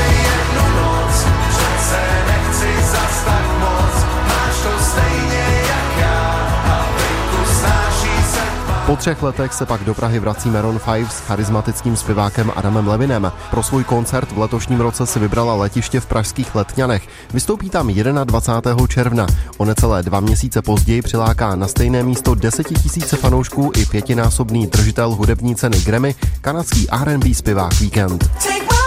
Třech 8.97 9.23
letech 9.23 9.53
se 9.53 9.67
pak 9.67 9.85
do 9.85 9.95
Prahy 9.95 10.19
vrací 10.19 10.51
Maroon 10.51 10.81
5 10.93 11.13
s 11.13 11.21
charismatickým 11.21 11.97
zpěvákem 11.97 12.53
Adamem 12.57 12.89
Levinem. 12.89 13.33
Pro 13.51 13.63
svůj 13.63 13.85
koncert 13.85 14.33
v 14.33 14.39
letošním 14.39 14.81
roce 14.81 15.07
si 15.07 15.19
vybrala 15.19 15.55
letiště 15.55 16.01
v 16.01 16.07
pražských 16.07 16.55
Letňanech. 16.55 17.09
Vystoupí 17.33 17.71
tam 17.71 17.89
21. 17.89 18.87
června. 18.87 19.27
O 19.57 19.65
necelé 19.65 20.03
dva 20.03 20.21
měsíce 20.21 20.63
později 20.63 21.03
přiláká 21.03 21.57
na 21.57 21.69
stejné 21.69 22.03
místo 22.03 22.35
10 22.35 22.71
000 22.71 22.83
fanoušků 23.17 23.73
i 23.77 23.87
pětinásobný 23.87 24.67
držitel 24.67 25.11
hudební 25.11 25.57
ceny 25.57 25.81
Grammy, 25.81 26.15
kanadský 26.41 26.91
R&B 26.91 27.35
zpěvák 27.35 27.81
Weekend. 27.81 28.29
Take 28.29 28.86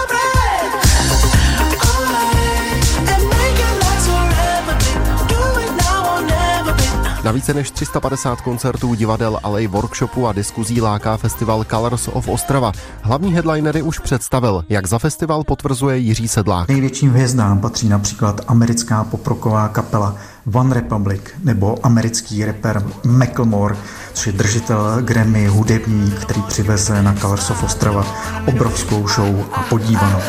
Na 7.24 7.32
více 7.32 7.54
než 7.54 7.70
350 7.70 8.40
koncertů 8.40 8.94
divadel 8.94 9.40
Alej 9.42 9.66
Workshopu 9.66 10.26
a 10.26 10.32
diskuzí 10.32 10.80
láká 10.80 11.16
festival 11.16 11.64
Colors 11.64 12.08
of 12.12 12.28
Ostrava. 12.28 12.72
Hlavní 13.02 13.34
headlinery 13.34 13.82
už 13.82 13.98
představil, 13.98 14.64
jak 14.68 14.86
za 14.86 14.98
festival 14.98 15.44
potvrzuje 15.44 15.98
Jiří 15.98 16.28
Sedlák. 16.28 16.68
Největším 16.68 17.10
hvězdám 17.10 17.58
patří 17.58 17.88
například 17.88 18.40
americká 18.48 19.04
poproková 19.04 19.68
kapela 19.68 20.16
One 20.54 20.74
Republic 20.74 21.22
nebo 21.44 21.78
americký 21.82 22.44
rapper 22.44 22.82
Macklemore, 23.04 23.76
což 24.12 24.26
je 24.26 24.32
držitel 24.32 25.02
Grammy 25.02 25.46
hudebník, 25.46 26.14
který 26.14 26.42
přiveze 26.42 27.02
na 27.02 27.14
Colors 27.14 27.50
of 27.50 27.62
Ostrava 27.62 28.06
obrovskou 28.46 29.08
show 29.08 29.46
a 29.52 29.62
podívanou. 29.62 30.20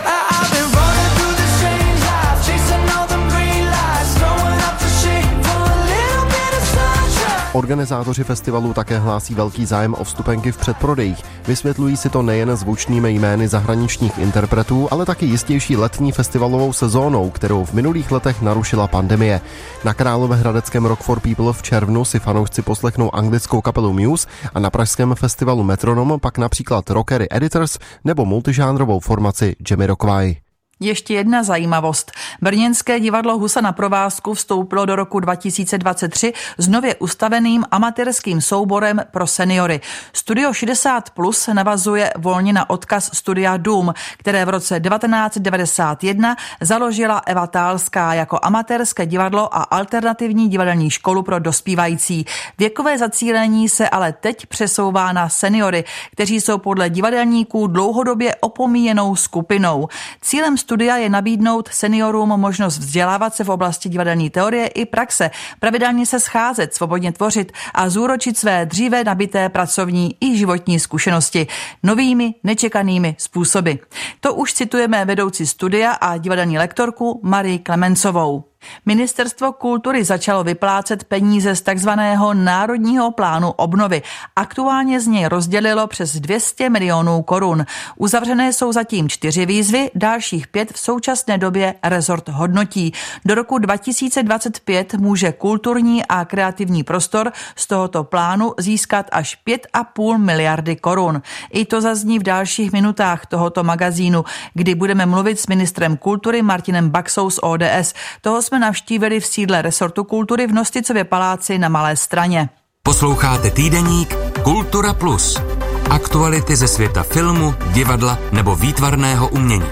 Organizátoři 7.53 8.23
festivalu 8.23 8.73
také 8.73 8.97
hlásí 8.97 9.35
velký 9.35 9.65
zájem 9.65 9.93
o 9.93 10.03
vstupenky 10.03 10.51
v 10.51 10.57
předprodejích. 10.57 11.23
Vysvětlují 11.47 11.97
si 11.97 12.09
to 12.09 12.21
nejen 12.21 12.55
zvučnými 12.55 13.11
jmény 13.11 13.47
zahraničních 13.47 14.17
interpretů, 14.17 14.87
ale 14.91 15.05
taky 15.05 15.25
jistější 15.25 15.77
letní 15.77 16.11
festivalovou 16.11 16.73
sezónou, 16.73 17.29
kterou 17.29 17.65
v 17.65 17.73
minulých 17.73 18.11
letech 18.11 18.41
narušila 18.41 18.87
pandemie. 18.87 19.41
Na 19.83 19.93
Královéhradeckém 19.93 20.85
Rock 20.85 20.99
for 20.99 21.19
People 21.19 21.53
v 21.53 21.61
červnu 21.61 22.05
si 22.05 22.19
fanoušci 22.19 22.61
poslechnou 22.61 23.15
anglickou 23.15 23.61
kapelu 23.61 23.93
Muse 23.93 24.27
a 24.53 24.59
na 24.59 24.69
pražském 24.69 25.15
festivalu 25.15 25.63
Metronom 25.63 26.19
pak 26.19 26.37
například 26.37 26.89
Rockery 26.89 27.27
Editors 27.31 27.77
nebo 28.03 28.25
multižánrovou 28.25 28.99
formaci 28.99 29.55
Rockway. 29.85 30.40
Ještě 30.83 31.13
jedna 31.13 31.43
zajímavost. 31.43 32.11
Brněnské 32.41 32.99
divadlo 32.99 33.37
Husa 33.37 33.61
na 33.61 33.71
provázku 33.71 34.33
vstoupilo 34.33 34.85
do 34.85 34.95
roku 34.95 35.19
2023 35.19 36.33
s 36.57 36.67
nově 36.67 36.95
ustaveným 36.95 37.65
amatérským 37.71 38.41
souborem 38.41 39.01
pro 39.11 39.27
seniory. 39.27 39.81
Studio 40.13 40.53
60 40.53 41.09
Plus 41.09 41.49
navazuje 41.53 42.11
volně 42.17 42.53
na 42.53 42.69
odkaz 42.69 43.09
studia 43.13 43.57
Doom, 43.57 43.93
které 44.17 44.45
v 44.45 44.49
roce 44.49 44.79
1991 44.79 46.35
založila 46.61 47.21
Eva 47.25 47.47
Tálská 47.47 48.13
jako 48.13 48.39
amatérské 48.41 49.05
divadlo 49.05 49.55
a 49.55 49.63
alternativní 49.63 50.49
divadelní 50.49 50.89
školu 50.89 51.23
pro 51.23 51.39
dospívající. 51.39 52.25
Věkové 52.57 52.97
zacílení 52.97 53.69
se 53.69 53.89
ale 53.89 54.13
teď 54.13 54.45
přesouvá 54.45 55.11
na 55.11 55.29
seniory, 55.29 55.83
kteří 56.11 56.41
jsou 56.41 56.57
podle 56.57 56.89
divadelníků 56.89 57.67
dlouhodobě 57.67 58.35
opomíjenou 58.35 59.15
skupinou. 59.15 59.87
Cílem 60.21 60.57
studia 60.71 60.97
je 60.97 61.09
nabídnout 61.09 61.69
seniorům 61.71 62.29
možnost 62.29 62.77
vzdělávat 62.77 63.35
se 63.35 63.43
v 63.43 63.49
oblasti 63.49 63.89
divadelní 63.89 64.29
teorie 64.29 64.67
i 64.67 64.85
praxe, 64.85 65.31
pravidelně 65.59 66.05
se 66.05 66.19
scházet, 66.19 66.73
svobodně 66.73 67.11
tvořit 67.11 67.51
a 67.73 67.89
zúročit 67.89 68.37
své 68.37 68.65
dříve 68.65 69.03
nabité 69.03 69.49
pracovní 69.49 70.15
i 70.21 70.37
životní 70.37 70.79
zkušenosti 70.79 71.47
novými, 71.83 72.33
nečekanými 72.43 73.15
způsoby. 73.19 73.71
To 74.19 74.33
už 74.33 74.53
citujeme 74.53 75.05
vedoucí 75.05 75.47
studia 75.47 75.91
a 75.91 76.17
divadelní 76.17 76.57
lektorku 76.57 77.19
Marii 77.23 77.59
Klemencovou. 77.59 78.50
Ministerstvo 78.85 79.51
kultury 79.51 80.03
začalo 80.03 80.43
vyplácet 80.43 81.03
peníze 81.03 81.55
z 81.55 81.61
takzvaného 81.61 82.33
Národního 82.33 83.11
plánu 83.11 83.51
obnovy. 83.51 84.01
Aktuálně 84.35 84.99
z 84.99 85.07
něj 85.07 85.25
rozdělilo 85.25 85.87
přes 85.87 86.15
200 86.15 86.69
milionů 86.69 87.21
korun. 87.21 87.65
Uzavřené 87.95 88.53
jsou 88.53 88.71
zatím 88.71 89.09
čtyři 89.09 89.45
výzvy, 89.45 89.91
dalších 89.95 90.47
pět 90.47 90.73
v 90.73 90.79
současné 90.79 91.37
době 91.37 91.75
rezort 91.83 92.29
hodnotí. 92.29 92.93
Do 93.25 93.35
roku 93.35 93.57
2025 93.57 94.93
může 94.93 95.31
kulturní 95.31 96.05
a 96.05 96.25
kreativní 96.25 96.83
prostor 96.83 97.31
z 97.55 97.67
tohoto 97.67 98.03
plánu 98.03 98.53
získat 98.59 99.05
až 99.11 99.37
5,5 99.47 100.17
miliardy 100.17 100.75
korun. 100.75 101.21
I 101.51 101.65
to 101.65 101.81
zazní 101.81 102.19
v 102.19 102.23
dalších 102.23 102.71
minutách 102.71 103.25
tohoto 103.25 103.63
magazínu, 103.63 104.25
kdy 104.53 104.75
budeme 104.75 105.05
mluvit 105.05 105.39
s 105.39 105.47
ministrem 105.47 105.97
kultury 105.97 106.41
Martinem 106.41 106.89
Baxou 106.89 107.29
z 107.29 107.39
ODS. 107.41 107.93
Toho 108.21 108.41
jsme 108.51 108.59
navštívili 108.59 109.19
v 109.19 109.25
sídle 109.25 109.61
resortu 109.61 110.03
kultury 110.03 110.47
v 110.47 110.51
Nosticově 110.51 111.03
paláci 111.03 111.57
na 111.57 111.69
Malé 111.69 111.95
straně. 111.95 112.49
Posloucháte 112.83 113.51
týdeník 113.51 114.15
Kultura 114.43 114.93
Plus. 114.93 115.41
Aktuality 115.89 116.55
ze 116.55 116.67
světa 116.67 117.03
filmu, 117.03 117.55
divadla 117.73 118.19
nebo 118.31 118.55
výtvarného 118.55 119.27
umění. 119.27 119.65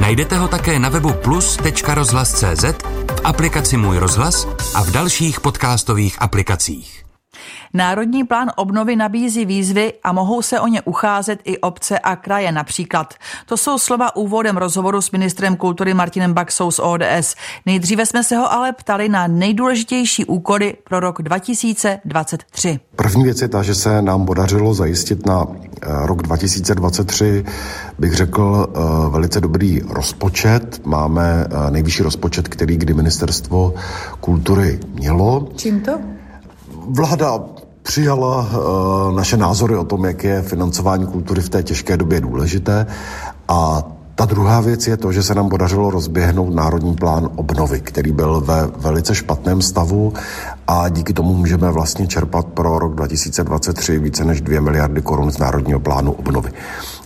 Najdete 0.00 0.38
ho 0.38 0.48
také 0.48 0.78
na 0.78 0.88
webu 0.88 1.12
plus.rozhlas.cz, 1.12 2.64
v 3.16 3.20
aplikaci 3.24 3.76
Můj 3.76 3.98
rozhlas 3.98 4.48
a 4.74 4.82
v 4.82 4.90
dalších 4.90 5.40
podcastových 5.40 6.22
aplikacích. 6.22 7.03
Národní 7.74 8.24
plán 8.24 8.50
obnovy 8.56 8.96
nabízí 8.96 9.44
výzvy 9.44 9.92
a 10.02 10.12
mohou 10.12 10.42
se 10.42 10.60
o 10.60 10.66
ně 10.66 10.82
ucházet 10.82 11.40
i 11.44 11.58
obce 11.58 11.98
a 11.98 12.16
kraje 12.16 12.52
například. 12.52 13.14
To 13.46 13.56
jsou 13.56 13.78
slova 13.78 14.16
úvodem 14.16 14.56
rozhovoru 14.56 15.00
s 15.00 15.10
ministrem 15.10 15.56
kultury 15.56 15.94
Martinem 15.94 16.34
Baxou 16.34 16.70
z 16.70 16.78
ODS. 16.78 17.34
Nejdříve 17.66 18.06
jsme 18.06 18.24
se 18.24 18.36
ho 18.36 18.52
ale 18.52 18.72
ptali 18.72 19.08
na 19.08 19.26
nejdůležitější 19.26 20.24
úkoly 20.24 20.74
pro 20.84 21.00
rok 21.00 21.22
2023. 21.22 22.80
První 22.96 23.24
věc 23.24 23.42
je 23.42 23.48
ta, 23.48 23.62
že 23.62 23.74
se 23.74 24.02
nám 24.02 24.26
podařilo 24.26 24.74
zajistit 24.74 25.26
na 25.26 25.46
eh, 25.46 25.86
rok 26.06 26.22
2023, 26.22 27.44
bych 27.98 28.14
řekl, 28.14 28.66
eh, 28.68 29.10
velice 29.10 29.40
dobrý 29.40 29.80
rozpočet. 29.88 30.80
Máme 30.86 31.46
eh, 31.46 31.70
nejvyšší 31.70 32.02
rozpočet, 32.02 32.48
který 32.48 32.76
kdy 32.76 32.94
ministerstvo 32.94 33.74
kultury 34.20 34.80
mělo. 34.94 35.48
Čím 35.56 35.80
to? 35.80 35.98
Vláda 36.88 37.40
přijala 37.82 38.38
uh, 38.38 39.16
naše 39.16 39.36
názory 39.36 39.76
o 39.76 39.84
tom, 39.84 40.04
jak 40.04 40.24
je 40.24 40.42
financování 40.42 41.06
kultury 41.06 41.42
v 41.42 41.48
té 41.48 41.62
těžké 41.62 41.96
době 41.96 42.20
důležité 42.20 42.86
a 43.48 43.82
Ta 44.16 44.24
druhá 44.24 44.60
věc 44.60 44.86
je 44.86 44.96
to, 44.96 45.12
že 45.12 45.22
se 45.22 45.34
nám 45.34 45.48
podařilo 45.48 45.90
rozběhnout 45.90 46.54
národní 46.54 46.94
plán 46.94 47.28
obnovy, 47.36 47.80
který 47.80 48.12
byl 48.12 48.40
ve 48.40 48.66
velice 48.66 49.14
špatném 49.14 49.62
stavu 49.62 50.12
a 50.66 50.88
díky 50.88 51.12
tomu 51.12 51.34
můžeme 51.34 51.70
vlastně 51.70 52.06
čerpat 52.06 52.46
pro 52.46 52.78
rok 52.78 52.94
2023 52.94 53.98
více 53.98 54.24
než 54.24 54.40
2 54.40 54.60
miliardy 54.60 55.02
korun 55.02 55.30
z 55.30 55.38
národního 55.38 55.80
plánu 55.80 56.12
obnovy. 56.12 56.52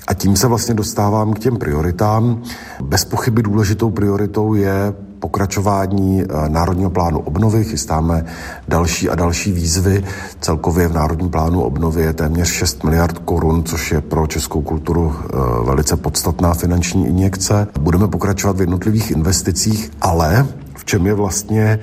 A 0.06 0.14
tím 0.14 0.37
se 0.37 0.47
vlastně 0.47 0.75
dostávám 0.75 1.32
k 1.32 1.38
těm 1.38 1.56
prioritám. 1.56 2.42
Bez 2.80 3.04
pochyby 3.04 3.42
důležitou 3.42 3.90
prioritou 3.90 4.54
je 4.54 4.94
pokračování 5.19 6.23
eh, 6.23 6.49
Národního 6.49 6.91
plánu 6.91 7.19
obnovy. 7.19 7.65
Chystáme 7.65 8.25
další 8.69 9.09
a 9.09 9.15
další 9.15 9.53
výzvy. 9.53 10.05
Celkově 10.41 10.89
v 10.89 10.93
Národním 10.93 11.31
plánu 11.31 11.63
obnovy 11.63 12.03
je 12.03 12.13
téměř 12.13 12.49
6 12.49 12.85
miliard 12.85 13.19
korun, 13.19 13.65
což 13.65 13.93
je 13.93 14.01
pro 14.01 14.27
českou 14.27 14.63
kulturu 14.63 15.15
eh, 15.19 15.37
velice 15.65 15.97
podstatná 15.97 16.55
finanční 16.55 17.07
injekce. 17.07 17.67
Budeme 17.81 18.09
pokračovat 18.09 18.57
v 18.57 18.61
jednotlivých 18.61 19.11
investicích, 19.11 19.91
ale 20.01 20.47
čem 20.88 21.07
je 21.07 21.14
vlastně 21.14 21.78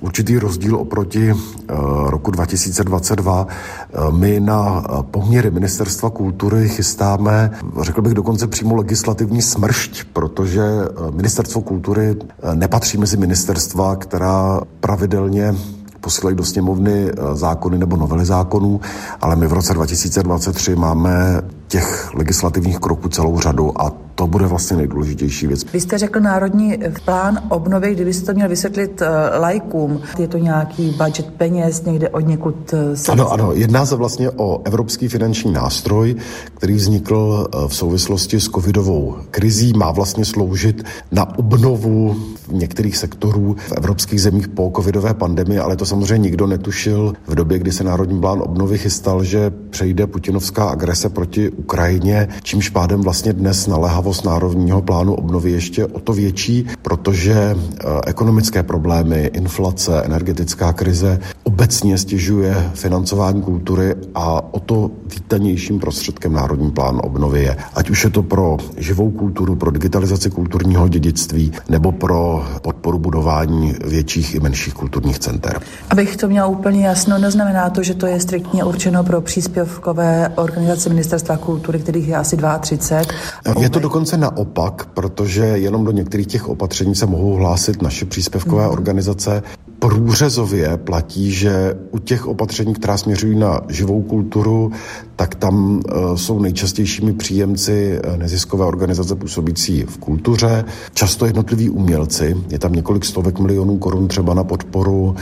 určitý 0.00 0.38
rozdíl 0.38 0.76
oproti 0.76 1.30
eh, 1.30 1.74
roku 2.06 2.30
2022. 2.30 3.46
Eh, 3.48 3.96
my 4.10 4.40
na 4.40 4.84
eh, 4.84 5.02
poměry 5.02 5.50
Ministerstva 5.50 6.10
kultury 6.10 6.68
chystáme, 6.68 7.50
řekl 7.80 8.02
bych 8.02 8.14
dokonce 8.14 8.46
přímo 8.46 8.76
legislativní 8.76 9.42
smršť, 9.42 10.04
protože 10.12 10.62
Ministerstvo 11.10 11.60
kultury 11.60 12.16
nepatří 12.54 12.98
mezi 12.98 13.16
ministerstva, 13.16 13.96
která 13.96 14.60
pravidelně 14.80 15.54
posílají 16.00 16.36
do 16.36 16.44
sněmovny 16.44 17.10
zákony 17.32 17.78
nebo 17.78 17.96
novely 17.96 18.24
zákonů, 18.24 18.80
ale 19.20 19.36
my 19.36 19.46
v 19.46 19.52
roce 19.52 19.74
2023 19.74 20.76
máme 20.76 21.42
těch 21.70 22.14
legislativních 22.14 22.78
kroků 22.78 23.08
celou 23.08 23.38
řadu 23.38 23.82
a 23.82 23.92
to 24.14 24.26
bude 24.26 24.46
vlastně 24.46 24.76
nejdůležitější 24.76 25.46
věc. 25.46 25.64
Vy 25.72 25.80
jste 25.80 25.98
řekl 25.98 26.20
národní 26.20 26.78
plán 27.04 27.38
obnovy, 27.48 27.94
kdybyste 27.94 28.26
to 28.26 28.32
měl 28.32 28.48
vysvětlit 28.48 29.02
eh, 29.02 29.38
lajkům, 29.38 30.00
je 30.18 30.28
to 30.28 30.38
nějaký 30.38 30.96
budget 31.04 31.26
peněz 31.26 31.84
někde 31.84 32.08
od 32.08 32.20
někud 32.20 32.74
eh, 32.74 32.96
se... 32.96 33.12
Ano, 33.12 33.32
ano, 33.32 33.52
jedná 33.52 33.86
se 33.86 33.96
vlastně 33.96 34.30
o 34.30 34.60
evropský 34.64 35.08
finanční 35.08 35.52
nástroj, 35.52 36.16
který 36.54 36.74
vznikl 36.74 37.48
eh, 37.48 37.68
v 37.68 37.74
souvislosti 37.74 38.40
s 38.40 38.48
covidovou 38.48 39.16
krizí, 39.30 39.72
má 39.72 39.90
vlastně 39.90 40.24
sloužit 40.24 40.84
na 41.12 41.38
obnovu 41.38 42.16
některých 42.52 42.96
sektorů 42.96 43.56
v 43.58 43.72
evropských 43.72 44.22
zemích 44.22 44.48
po 44.48 44.72
covidové 44.76 45.14
pandemii, 45.14 45.58
ale 45.58 45.76
to 45.76 45.86
samozřejmě 45.86 46.18
nikdo 46.18 46.46
netušil 46.46 47.12
v 47.26 47.34
době, 47.34 47.58
kdy 47.58 47.72
se 47.72 47.84
Národní 47.84 48.20
plán 48.20 48.42
obnovy 48.42 48.78
chystal, 48.78 49.24
že 49.24 49.52
přejde 49.70 50.06
putinovská 50.06 50.64
agrese 50.64 51.08
proti 51.08 51.50
Ukrajině, 51.60 52.28
čímž 52.42 52.68
pádem 52.68 53.00
vlastně 53.00 53.32
dnes 53.32 53.66
naléhavost 53.66 54.24
národního 54.24 54.82
plánu 54.82 55.14
obnovy 55.14 55.50
ještě 55.50 55.86
o 55.86 56.00
to 56.00 56.12
větší, 56.12 56.66
protože 56.82 57.34
eh, 57.34 57.84
ekonomické 58.06 58.62
problémy, 58.62 59.30
inflace, 59.34 60.02
energetická 60.02 60.72
krize 60.72 61.20
obecně 61.44 61.98
stěžuje 61.98 62.70
financování 62.74 63.42
kultury 63.42 63.94
a 64.14 64.54
o 64.54 64.60
to 64.60 64.90
vítanějším 65.14 65.80
prostředkem 65.80 66.32
národní 66.32 66.70
plán 66.70 67.00
obnovy 67.04 67.42
je. 67.42 67.56
Ať 67.74 67.90
už 67.90 68.04
je 68.04 68.10
to 68.10 68.22
pro 68.22 68.56
živou 68.76 69.10
kulturu, 69.10 69.56
pro 69.56 69.70
digitalizaci 69.70 70.30
kulturního 70.30 70.88
dědictví 70.88 71.52
nebo 71.68 71.92
pro 71.92 72.44
podporu 72.62 72.98
budování 72.98 73.74
větších 73.84 74.34
i 74.34 74.40
menších 74.40 74.74
kulturních 74.74 75.18
center. 75.18 75.60
Abych 75.90 76.16
to 76.16 76.28
měla 76.28 76.46
úplně 76.46 76.86
jasno, 76.86 77.18
neznamená 77.18 77.70
to, 77.70 77.82
že 77.82 77.94
to 77.94 78.06
je 78.06 78.20
striktně 78.20 78.64
určeno 78.64 79.04
pro 79.04 79.20
příspěvkové 79.20 80.32
organizace 80.36 80.88
ministerstva 80.88 81.36
kultury, 81.36 81.49
kterých 81.58 82.08
je 82.08 82.16
asi 82.16 82.36
32. 82.60 83.62
Je 83.62 83.70
to 83.70 83.78
dokonce 83.78 84.16
naopak, 84.16 84.86
protože 84.94 85.44
jenom 85.44 85.84
do 85.84 85.90
některých 85.90 86.26
těch 86.26 86.48
opatření 86.48 86.94
se 86.94 87.06
mohou 87.06 87.34
hlásit 87.34 87.82
naše 87.82 88.04
příspěvkové 88.04 88.62
hmm. 88.62 88.72
organizace. 88.72 89.42
Průřezově 89.80 90.76
platí, 90.76 91.30
že 91.32 91.74
u 91.90 91.98
těch 91.98 92.26
opatření, 92.26 92.74
která 92.74 92.96
směřují 92.96 93.38
na 93.38 93.60
živou 93.68 94.02
kulturu, 94.02 94.72
tak 95.16 95.34
tam 95.34 95.80
uh, 95.94 96.14
jsou 96.14 96.38
nejčastějšími 96.40 97.12
příjemci 97.12 98.00
uh, 98.04 98.16
neziskové 98.16 98.66
organizace 98.66 99.14
působící 99.14 99.82
v 99.82 99.98
kultuře, 99.98 100.64
často 100.94 101.26
jednotliví 101.26 101.70
umělci. 101.70 102.36
Je 102.50 102.58
tam 102.58 102.72
několik 102.72 103.04
stovek 103.04 103.38
milionů 103.38 103.78
korun 103.78 104.08
třeba 104.08 104.34
na 104.34 104.44
podporu 104.44 105.16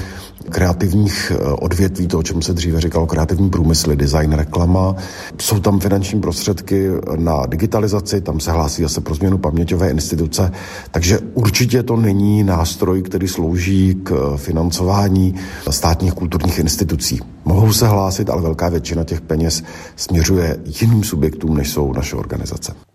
kreativních 0.49 1.33
uh, 1.35 1.55
odvětví, 1.61 2.07
to, 2.07 2.19
o 2.19 2.23
čem 2.23 2.43
se 2.43 2.55
dříve 2.55 2.81
říkalo, 2.81 3.07
kreativní 3.07 3.51
průmysly, 3.51 3.97
design, 3.97 4.33
reklama. 4.33 4.95
Jsou 5.41 5.61
tam 5.61 5.81
finanční 5.81 6.21
prostředky 6.21 6.89
na 7.17 7.47
digitalizaci, 7.47 8.21
tam 8.21 8.41
se 8.41 8.53
hlásí 8.53 8.83
zase 8.83 9.01
pro 9.01 9.15
změnu 9.15 9.39
paměťové 9.39 9.91
instituce, 9.91 10.51
takže 10.91 11.19
určitě 11.35 11.83
to 11.83 11.97
není 11.97 12.45
nástroj, 12.45 13.03
který 13.03 13.29
slouží 13.29 13.95
k 14.03 14.37
financování 14.49 15.35
státních 15.71 16.13
kulturních 16.15 16.59
institucí. 16.59 17.21
Mohou 17.45 17.73
se 17.73 17.89
hlásit, 17.89 18.31
ale 18.31 18.43
velká 18.43 18.69
většina 18.69 19.05
těch 19.05 19.21
peněz 19.21 19.63
směřuje 19.97 20.57
jiným 20.81 21.05
subjektům, 21.05 21.57
než 21.57 21.71
jsou 21.71 21.93
naše 21.93 22.17
organizace. 22.17 22.88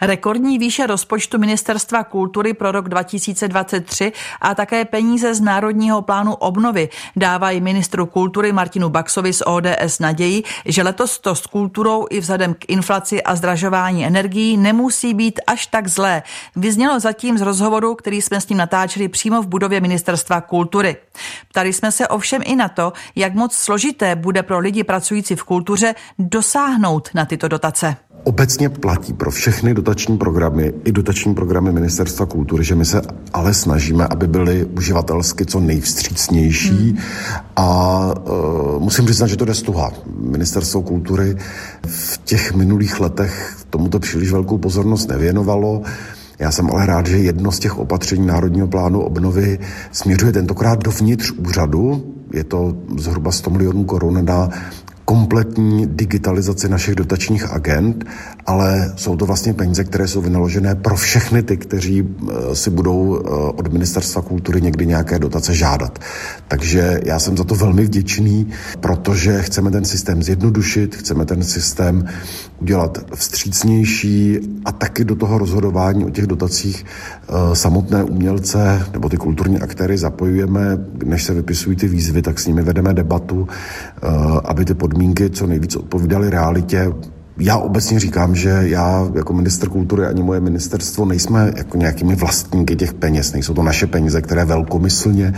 Rekordní 0.00 0.58
výše 0.58 0.86
rozpočtu 0.86 1.38
Ministerstva 1.38 2.04
kultury 2.04 2.54
pro 2.54 2.72
rok 2.72 2.88
2023 2.88 4.12
a 4.40 4.54
také 4.54 4.84
peníze 4.84 5.34
z 5.34 5.40
Národního 5.40 6.02
plánu 6.02 6.34
obnovy 6.34 6.88
dávají 7.16 7.60
ministru 7.60 8.06
kultury 8.06 8.52
Martinu 8.52 8.88
Baxovi 8.88 9.32
z 9.32 9.42
ODS 9.46 9.98
naději, 10.00 10.42
že 10.64 10.82
letos 10.82 11.18
to 11.18 11.34
s 11.34 11.46
kulturou 11.46 12.06
i 12.10 12.20
vzhledem 12.20 12.54
k 12.54 12.64
inflaci 12.68 13.22
a 13.22 13.34
zdražování 13.34 14.06
energií 14.06 14.56
nemusí 14.56 15.14
být 15.14 15.40
až 15.46 15.66
tak 15.66 15.88
zlé. 15.88 16.22
Vyznělo 16.56 17.00
zatím 17.00 17.38
z 17.38 17.40
rozhovoru, 17.40 17.94
který 17.94 18.22
jsme 18.22 18.40
s 18.40 18.48
ním 18.48 18.58
natáčeli 18.58 19.08
přímo 19.08 19.42
v 19.42 19.46
budově 19.46 19.80
Ministerstva 19.80 20.40
kultury. 20.40 20.96
Ptali 21.48 21.72
jsme 21.72 21.92
se 21.92 22.08
ovšem 22.08 22.42
i 22.44 22.56
na 22.56 22.68
to, 22.68 22.92
jak 23.16 23.34
moc 23.34 23.54
složité 23.54 24.16
bude 24.16 24.42
pro 24.42 24.58
lidi 24.58 24.84
pracující 24.84 25.36
v 25.36 25.44
kultuře 25.44 25.94
dosáhnout 26.18 27.08
na 27.14 27.24
tyto 27.24 27.48
dotace. 27.48 27.96
Obecně 28.24 28.68
platí 28.68 29.12
pro 29.12 29.30
všechny 29.30 29.74
dotační 29.74 30.18
programy 30.18 30.72
i 30.84 30.92
dotační 30.92 31.34
programy 31.34 31.72
Ministerstva 31.72 32.26
kultury, 32.26 32.64
že 32.64 32.74
my 32.74 32.84
se 32.84 33.02
ale 33.32 33.54
snažíme, 33.54 34.06
aby 34.06 34.26
byly 34.26 34.64
uživatelsky 34.64 35.46
co 35.46 35.60
nejvstřícnější 35.60 36.90
hmm. 36.90 36.98
a 37.56 37.98
uh, 38.76 38.82
musím 38.82 39.04
přiznat, 39.04 39.26
že 39.26 39.36
to 39.36 39.44
jde 39.44 39.54
stuha. 39.54 39.92
Ministerstvo 40.20 40.82
kultury 40.82 41.36
v 41.86 42.20
těch 42.24 42.54
minulých 42.54 43.00
letech 43.00 43.56
tomuto 43.70 43.98
příliš 43.98 44.32
velkou 44.32 44.58
pozornost 44.58 45.08
nevěnovalo. 45.08 45.82
Já 46.38 46.52
jsem 46.52 46.70
ale 46.70 46.86
rád, 46.86 47.06
že 47.06 47.18
jedno 47.18 47.52
z 47.52 47.58
těch 47.58 47.78
opatření 47.78 48.26
Národního 48.26 48.66
plánu 48.66 49.00
obnovy 49.00 49.58
směřuje 49.92 50.32
tentokrát 50.32 50.82
dovnitř 50.84 51.32
úřadu. 51.32 52.14
Je 52.34 52.44
to 52.44 52.74
zhruba 52.98 53.32
100 53.32 53.50
milionů 53.50 53.84
korun 53.84 54.24
na 54.24 54.48
kompletní 55.10 55.86
digitalizaci 55.86 56.68
našich 56.68 56.94
dotačních 56.94 57.50
agent, 57.50 58.04
ale 58.46 58.92
jsou 58.96 59.16
to 59.16 59.26
vlastně 59.26 59.54
peníze, 59.54 59.84
které 59.84 60.08
jsou 60.08 60.20
vynaložené 60.20 60.74
pro 60.74 60.96
všechny 60.96 61.42
ty, 61.42 61.56
kteří 61.56 62.06
eh, 62.06 62.54
si 62.54 62.70
budou 62.70 63.18
eh, 63.18 63.28
od 63.58 63.72
Ministerstva 63.72 64.22
kultury 64.22 64.62
někdy 64.62 64.86
nějaké 64.86 65.18
dotace 65.18 65.54
žádat. 65.54 65.98
Takže 66.48 67.00
já 67.04 67.18
jsem 67.18 67.36
za 67.36 67.44
to 67.44 67.54
velmi 67.54 67.84
vděčný, 67.84 68.50
protože 68.80 69.42
chceme 69.42 69.70
ten 69.70 69.84
systém 69.84 70.22
zjednodušit, 70.22 70.96
chceme 70.96 71.24
ten 71.24 71.42
systém 71.42 72.06
udělat 72.58 72.98
vstřícnější 73.14 74.38
a 74.64 74.72
taky 74.72 75.04
do 75.04 75.16
toho 75.16 75.38
rozhodování 75.38 76.04
o 76.04 76.10
těch 76.10 76.26
dotacích 76.26 76.84
eh, 76.86 77.56
samotné 77.56 78.04
umělce 78.04 78.86
nebo 78.92 79.08
ty 79.08 79.16
kulturní 79.16 79.58
aktéry 79.58 79.98
zapojujeme, 79.98 80.78
než 81.04 81.22
se 81.24 81.34
vypisují 81.34 81.76
ty 81.76 81.88
výzvy, 81.88 82.22
tak 82.22 82.38
s 82.38 82.46
nimi 82.46 82.62
vedeme 82.62 82.94
debatu, 82.94 83.48
aby 84.44 84.64
ty 84.64 84.74
podmínky 84.74 84.99
podmínky 85.00 85.30
co 85.30 85.46
nejvíc 85.46 85.76
odpovídaly 85.76 86.30
realitě. 86.30 86.92
Já 87.38 87.56
obecně 87.56 88.00
říkám, 88.00 88.34
že 88.34 88.48
já 88.62 89.08
jako 89.14 89.32
minister 89.32 89.68
kultury 89.68 90.06
ani 90.06 90.22
moje 90.22 90.40
ministerstvo 90.40 91.04
nejsme 91.04 91.52
jako 91.56 91.76
nějakými 91.78 92.14
vlastníky 92.14 92.76
těch 92.76 92.94
peněz. 92.94 93.32
Nejsou 93.32 93.54
to 93.54 93.62
naše 93.62 93.86
peníze, 93.86 94.22
které 94.22 94.44
velkomyslně 94.44 95.34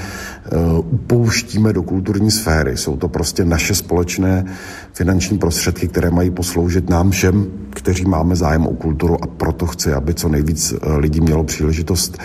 uh, 0.52 0.78
upouštíme 0.78 1.72
do 1.72 1.82
kulturní 1.82 2.30
sféry. 2.30 2.76
Jsou 2.76 2.96
to 2.96 3.08
prostě 3.08 3.44
naše 3.44 3.74
společné 3.74 4.44
finanční 4.92 5.38
prostředky, 5.38 5.88
které 5.88 6.10
mají 6.10 6.30
posloužit 6.30 6.90
nám 6.90 7.10
všem, 7.10 7.46
kteří 7.70 8.04
máme 8.04 8.36
zájem 8.36 8.66
o 8.66 8.74
kulturu 8.74 9.24
a 9.24 9.26
proto 9.26 9.66
chci, 9.66 9.92
aby 9.92 10.14
co 10.14 10.28
nejvíc 10.28 10.72
uh, 10.72 10.96
lidí 10.96 11.20
mělo 11.20 11.44
příležitost 11.44 12.18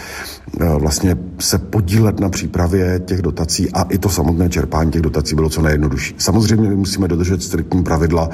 uh, 0.62 0.68
vlastně 0.68 1.18
se 1.40 1.58
podílet 1.58 2.20
na 2.20 2.30
přípravě 2.30 3.02
těch 3.06 3.22
dotací 3.22 3.72
a 3.72 3.82
i 3.82 3.98
to 3.98 4.10
samotné 4.10 4.50
čerpání 4.50 4.92
těch 4.92 5.02
dotací 5.02 5.36
bylo 5.36 5.50
co 5.50 5.62
nejjednodušší. 5.62 6.16
Samozřejmě 6.18 6.70
my 6.70 6.76
musíme 6.76 7.08
dodržet 7.08 7.44
striktní 7.44 7.84
pravidla, 7.84 8.30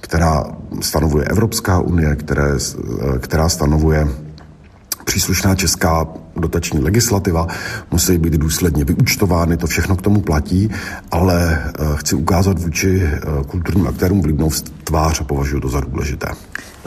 která 0.00 0.44
stanovuje 0.80 1.24
Evropská 1.24 1.80
unie, 1.80 2.16
které, 2.16 2.50
která 3.20 3.48
stanovuje 3.48 4.08
příslušná 5.08 5.54
česká 5.54 6.06
dotační 6.36 6.80
legislativa, 6.80 7.46
musí 7.90 8.18
být 8.18 8.32
důsledně 8.32 8.84
vyučtovány, 8.84 9.56
to 9.56 9.66
všechno 9.66 9.96
k 9.96 10.02
tomu 10.02 10.20
platí, 10.20 10.70
ale 11.10 11.62
eh, 11.64 11.84
chci 11.94 12.14
ukázat 12.14 12.58
vůči 12.58 13.02
eh, 13.02 13.20
kulturním 13.46 13.86
aktérům 13.86 14.22
vlivnou 14.22 14.50
tvář 14.84 15.20
a 15.20 15.24
považuji 15.24 15.60
to 15.60 15.68
za 15.68 15.80
důležité. 15.80 16.28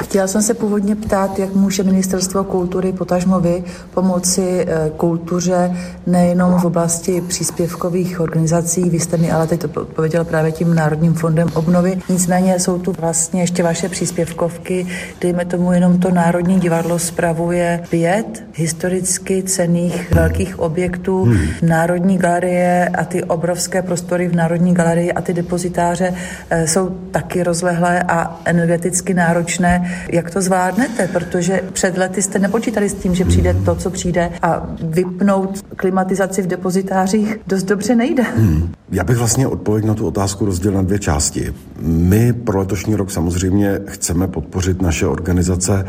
Chtěla 0.04 0.28
jsem 0.28 0.42
se 0.42 0.54
původně 0.54 0.96
ptát, 0.96 1.40
jak 1.40 1.56
může 1.56 1.84
Ministerstvo 1.84 2.44
kultury, 2.44 2.94
potažmo 2.94 3.40
vy, 3.40 3.64
pomoci 3.94 4.66
eh, 4.68 4.92
kultuře 4.98 5.78
nejenom 6.08 6.60
v 6.60 6.66
oblasti 6.66 7.22
příspěvkových 7.22 8.20
organizací, 8.20 8.90
vy 8.90 9.00
jste 9.00 9.18
mi 9.18 9.32
ale 9.32 9.48
teď 9.48 9.64
odpověděl 9.78 10.26
právě 10.26 10.52
tím 10.52 10.76
Národním 10.76 11.14
fondem 11.14 11.50
obnovy, 11.54 12.00
nicméně 12.10 12.60
jsou 12.60 12.80
tu 12.80 12.92
vlastně 12.92 13.42
ještě 13.42 13.64
vaše 13.64 13.90
příspěvkovky, 13.90 14.88
dejme 15.22 15.46
tomu 15.46 15.72
jenom 15.72 16.00
to 16.00 16.12
Národní 16.12 16.60
divadlo 16.60 17.00
spravuje 17.00 17.84
pět 17.90 18.44
historicky 18.54 19.44
cených 19.44 20.12
velkých 20.12 20.60
objektů, 20.60 21.24
hmm. 21.24 21.38
Národní 21.62 22.18
galerie 22.18 22.90
a 22.94 23.06
ty 23.06 23.24
obrovské 23.24 23.82
prostory 23.82 24.28
v 24.28 24.36
Národní 24.36 24.74
galerii 24.74 25.12
a 25.14 25.22
ty 25.22 25.34
depozitáře 25.34 26.14
eh, 26.50 26.68
jsou 26.68 26.90
taky 26.90 27.44
rozlehlé 27.44 28.04
a 28.04 28.42
energeticky 28.46 29.14
náročné. 29.14 29.91
Jak 30.12 30.32
to 30.32 30.42
zvládnete? 30.42 31.08
Protože 31.08 31.62
před 31.74 31.98
lety 31.98 32.22
jste 32.22 32.40
nepočítali 32.40 32.90
s 32.90 32.94
tím, 32.94 33.16
že 33.16 33.26
přijde 33.26 33.54
to, 33.54 33.76
co 33.76 33.90
přijde 33.90 34.30
a 34.42 34.68
vypnout 34.84 35.66
klimatizaci 35.76 36.42
v 36.42 36.48
depozitářích 36.48 37.38
dost 37.48 37.64
dobře 37.64 37.96
nejde. 37.96 38.24
Hmm. 38.24 38.72
Já 38.92 39.04
bych 39.04 39.18
vlastně 39.18 39.48
odpověď 39.48 39.86
na 39.86 39.94
tu 39.94 40.08
otázku 40.08 40.46
rozdělil 40.46 40.78
na 40.78 40.84
dvě 40.84 41.00
části. 41.00 41.54
My 41.82 42.34
pro 42.34 42.60
letošní 42.60 42.96
rok 42.96 43.12
samozřejmě 43.12 43.80
chceme 43.88 44.28
podpořit 44.28 44.82
naše 44.82 45.08
organizace 45.08 45.86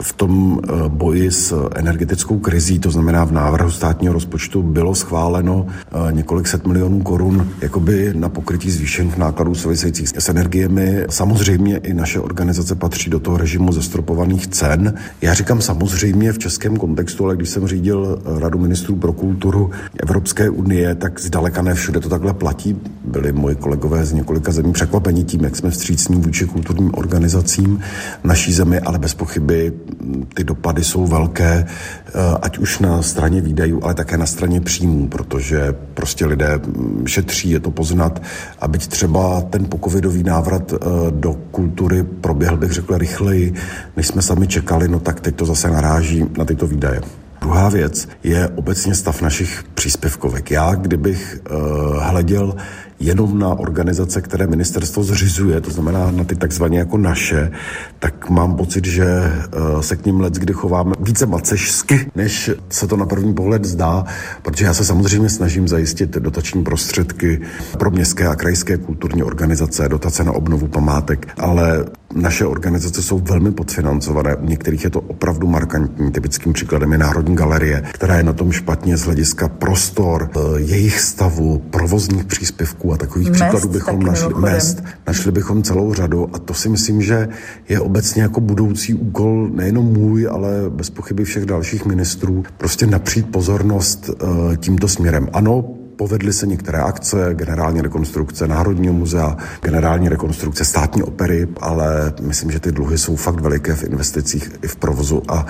v 0.00 0.12
tom 0.12 0.60
eh, 0.64 0.72
boji 0.88 1.30
s 1.30 1.68
energetickou 1.74 2.38
krizí, 2.38 2.78
to 2.78 2.90
znamená 2.90 3.24
v 3.24 3.32
návrhu 3.32 3.70
státního 3.70 4.14
rozpočtu 4.14 4.62
bylo 4.62 4.94
schváleno 4.94 5.66
eh, 5.68 6.12
několik 6.12 6.48
set 6.48 6.66
milionů 6.66 7.00
korun 7.00 7.48
jakoby 7.60 8.12
na 8.14 8.28
pokrytí 8.28 8.70
zvýšených 8.70 9.16
nákladů 9.16 9.54
souvisejících 9.54 10.08
s 10.08 10.28
energiemi. 10.28 11.04
Samozřejmě 11.10 11.76
i 11.76 11.94
naše 11.94 12.20
organizace 12.20 12.74
patří 12.74 13.10
do 13.10 13.20
toho 13.20 13.38
režimu 13.46 13.72
zastropovaných 13.72 14.46
cen. 14.46 14.94
Já 15.22 15.34
říkám 15.34 15.62
samozřejmě 15.62 16.32
v 16.32 16.38
českém 16.38 16.76
kontextu, 16.76 17.24
ale 17.24 17.36
když 17.36 17.48
jsem 17.48 17.68
řídil 17.68 18.18
eh, 18.18 18.40
Radu 18.40 18.58
ministrů 18.58 18.96
pro 18.96 19.12
kulturu 19.12 19.70
Evropské 20.02 20.50
unie, 20.50 20.94
tak 20.94 21.20
zdaleka 21.20 21.62
ne 21.62 21.74
všude 21.74 22.00
to 22.00 22.08
takhle 22.08 22.34
platí. 22.34 22.76
Byli 23.04 23.32
moji 23.32 23.56
kolegové 23.56 24.04
z 24.04 24.12
několika 24.12 24.52
zemí 24.52 24.72
překvapení 24.72 25.24
tím, 25.24 25.44
jak 25.44 25.56
jsme 25.56 25.70
vstřícní 25.70 26.16
vůči 26.16 26.46
kulturním 26.46 26.90
organizacím 26.94 27.80
naší 28.24 28.52
zemi, 28.52 28.80
ale 28.80 28.98
bez 28.98 29.14
pochyby 29.14 29.72
hm, 29.72 30.26
ty 30.34 30.44
dopady 30.44 30.84
jsou 30.84 31.06
velké, 31.06 31.66
eh, 31.66 32.12
ať 32.42 32.58
už 32.58 32.78
na 32.78 33.02
straně 33.02 33.40
výdajů, 33.40 33.80
ale 33.82 33.94
také 33.94 34.18
na 34.18 34.26
straně 34.26 34.60
příjmů, 34.60 35.08
protože 35.08 35.74
prostě 35.94 36.26
lidé 36.26 36.58
hm, 36.58 37.06
šetří, 37.06 37.50
je 37.50 37.60
to 37.60 37.70
poznat 37.70 38.22
a 38.60 38.68
byť 38.68 38.86
třeba 38.86 39.40
ten 39.40 39.64
pokovidový 39.64 40.22
návrat 40.22 40.72
eh, 40.72 40.76
do 41.10 41.34
kultury 41.50 42.02
proběhl, 42.02 42.56
bych 42.56 42.72
řekl, 42.72 42.96
rychleji, 43.30 43.54
než 43.96 44.06
jsme 44.06 44.22
sami 44.22 44.46
čekali, 44.46 44.88
no 44.88 45.00
tak 45.00 45.20
teď 45.20 45.36
to 45.36 45.46
zase 45.46 45.70
naráží 45.70 46.24
na 46.38 46.44
tyto 46.44 46.66
výdaje. 46.66 47.00
Druhá 47.40 47.68
věc 47.68 48.08
je 48.22 48.48
obecně 48.48 48.94
stav 48.94 49.22
našich 49.22 49.64
příspěvkovek. 49.74 50.50
Já, 50.50 50.74
kdybych 50.74 51.40
uh, 51.50 52.02
hleděl 52.02 52.56
jenom 53.00 53.38
na 53.38 53.48
organizace, 53.48 54.20
které 54.20 54.46
ministerstvo 54.46 55.02
zřizuje, 55.02 55.60
to 55.60 55.70
znamená 55.70 56.10
na 56.10 56.24
ty 56.24 56.36
takzvaně 56.36 56.78
jako 56.78 56.98
naše, 56.98 57.50
tak 57.98 58.30
mám 58.30 58.56
pocit, 58.56 58.84
že 58.84 59.06
uh, 59.06 59.80
se 59.80 59.96
k 59.96 60.06
ním 60.06 60.20
let 60.20 60.34
kdy 60.34 60.52
chováme 60.52 60.94
více 61.00 61.26
macežsky, 61.26 62.10
než 62.14 62.50
se 62.68 62.86
to 62.86 62.96
na 62.96 63.06
první 63.06 63.34
pohled 63.34 63.64
zdá, 63.64 64.04
protože 64.42 64.64
já 64.64 64.74
se 64.74 64.84
samozřejmě 64.84 65.28
snažím 65.28 65.68
zajistit 65.68 66.10
dotační 66.10 66.64
prostředky 66.64 67.40
pro 67.78 67.90
městské 67.90 68.28
a 68.28 68.34
krajské 68.34 68.76
kulturní 68.76 69.22
organizace, 69.22 69.88
dotace 69.88 70.24
na 70.24 70.32
obnovu 70.32 70.66
památek, 70.66 71.28
ale 71.38 71.84
naše 72.14 72.46
organizace 72.46 73.02
jsou 73.02 73.18
velmi 73.18 73.52
podfinancované. 73.52 74.36
U 74.36 74.46
některých 74.46 74.84
je 74.84 74.90
to 74.90 75.00
opravdu 75.00 75.46
markantní. 75.46 76.12
Typickým 76.12 76.52
příkladem 76.52 76.92
je 76.92 76.98
Národní 76.98 77.36
galerie, 77.36 77.82
která 77.92 78.16
je 78.16 78.22
na 78.22 78.32
tom 78.32 78.52
špatně 78.52 78.96
z 78.96 79.02
hlediska 79.02 79.48
prostor, 79.48 80.30
eh, 80.36 80.40
jejich 80.56 81.00
stavu, 81.00 81.58
provozních 81.70 82.24
příspěvků 82.24 82.85
a 82.92 82.96
takových 82.96 83.30
mest, 83.30 83.40
příkladů 83.40 83.68
bychom 83.68 84.02
našli 84.02 84.34
mest. 84.34 84.82
Našli 85.06 85.32
bychom 85.32 85.62
celou 85.62 85.94
řadu 85.94 86.28
a 86.32 86.38
to 86.38 86.54
si 86.54 86.68
myslím, 86.68 87.02
že 87.02 87.28
je 87.68 87.80
obecně 87.80 88.22
jako 88.22 88.40
budoucí 88.40 88.94
úkol 88.94 89.48
nejenom 89.54 89.84
můj, 89.84 90.28
ale 90.30 90.48
bez 90.68 90.90
pochyby 90.90 91.24
všech 91.24 91.44
dalších 91.44 91.84
ministrů, 91.84 92.44
prostě 92.58 92.86
napřít 92.86 93.30
pozornost 93.30 94.10
uh, 94.10 94.56
tímto 94.56 94.88
směrem. 94.88 95.28
Ano, 95.32 95.64
Povedly 95.96 96.32
se 96.32 96.46
některé 96.46 96.78
akce, 96.78 97.30
generální 97.34 97.80
rekonstrukce 97.80 98.48
Národního 98.48 98.94
muzea, 98.94 99.36
generální 99.62 100.08
rekonstrukce 100.08 100.64
státní 100.64 101.02
opery, 101.02 101.48
ale 101.60 102.12
myslím, 102.20 102.50
že 102.50 102.60
ty 102.60 102.72
dluhy 102.72 102.98
jsou 102.98 103.16
fakt 103.16 103.40
veliké 103.40 103.74
v 103.74 103.84
investicích 103.84 104.50
i 104.62 104.68
v 104.68 104.76
provozu 104.76 105.22
a 105.28 105.46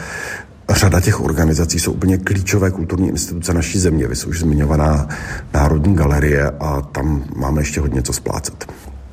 Řada 0.70 1.00
těch 1.00 1.20
organizací 1.20 1.79
jsou 1.79 1.92
úplně 1.92 2.18
klíčové 2.18 2.70
kulturní 2.70 3.09
instituce 3.09 3.55
naší 3.55 3.79
země. 3.79 4.09
Vy 4.09 4.16
jsou 4.16 4.29
už 4.29 4.40
zmiňovaná 4.40 5.09
Národní 5.55 5.94
galerie 5.94 6.50
a 6.61 6.81
tam 6.81 7.24
máme 7.37 7.61
ještě 7.61 7.81
hodně 7.81 8.02
co 8.02 8.12
splácet. 8.12 8.66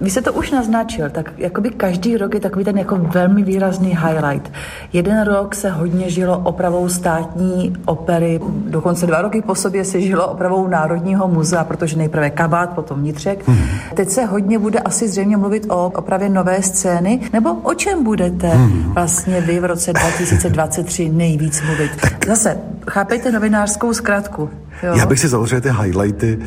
Vy 0.03 0.09
jste 0.09 0.21
to 0.21 0.33
už 0.33 0.51
naznačil, 0.51 1.09
tak 1.09 1.33
jakoby 1.37 1.69
každý 1.69 2.17
rok 2.17 2.33
je 2.33 2.39
takový 2.39 2.65
ten 2.65 2.77
jako 2.77 2.95
velmi 2.97 3.43
výrazný 3.43 3.87
highlight. 3.87 4.51
Jeden 4.93 5.23
rok 5.23 5.55
se 5.55 5.69
hodně 5.69 6.09
žilo 6.09 6.39
opravou 6.39 6.89
státní 6.89 7.73
opery, 7.85 8.39
dokonce 8.67 9.07
dva 9.07 9.21
roky 9.21 9.41
po 9.41 9.55
sobě 9.55 9.85
se 9.85 10.01
žilo 10.01 10.27
opravou 10.27 10.67
Národního 10.67 11.27
muzea, 11.27 11.63
protože 11.63 11.97
nejprve 11.97 12.29
kabát, 12.29 12.69
potom 12.69 12.99
vnitřek. 12.99 13.47
Hmm. 13.47 13.57
Teď 13.95 14.09
se 14.09 14.25
hodně 14.25 14.59
bude 14.59 14.79
asi 14.79 15.07
zřejmě 15.07 15.37
mluvit 15.37 15.65
o 15.69 15.91
opravě 15.95 16.29
nové 16.29 16.61
scény, 16.61 17.19
nebo 17.33 17.53
o 17.53 17.73
čem 17.73 18.03
budete 18.03 18.47
hmm. 18.47 18.93
vlastně 18.93 19.41
vy 19.41 19.59
v 19.59 19.65
roce 19.65 19.93
2023 20.33 21.09
nejvíc 21.09 21.61
mluvit? 21.61 21.91
Zase, 22.27 22.57
chápejte 22.89 23.31
novinářskou 23.31 23.93
zkratku. 23.93 24.49
Jo. 24.83 24.93
Já 24.95 25.05
bych 25.05 25.19
si 25.19 25.27
zavřel 25.27 25.61
ty 25.61 25.69
highlighty 25.69 26.39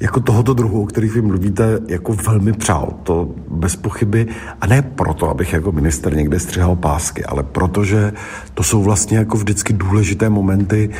jako 0.00 0.20
tohoto 0.20 0.54
druhu, 0.54 0.82
o 0.82 0.86
kterých 0.86 1.14
vy 1.14 1.22
mluvíte, 1.22 1.78
jako 1.88 2.12
velmi 2.12 2.52
přál. 2.52 2.94
To 3.02 3.34
bez 3.48 3.76
pochyby. 3.76 4.26
A 4.60 4.66
ne 4.66 4.82
proto, 4.82 5.30
abych 5.30 5.52
jako 5.52 5.72
minister 5.72 6.16
někde 6.16 6.40
střihal 6.40 6.76
pásky, 6.76 7.24
ale 7.24 7.42
protože 7.42 8.12
to 8.54 8.62
jsou 8.62 8.82
vlastně 8.82 9.18
jako 9.18 9.36
vždycky 9.36 9.72
důležité 9.72 10.30
momenty, 10.30 10.90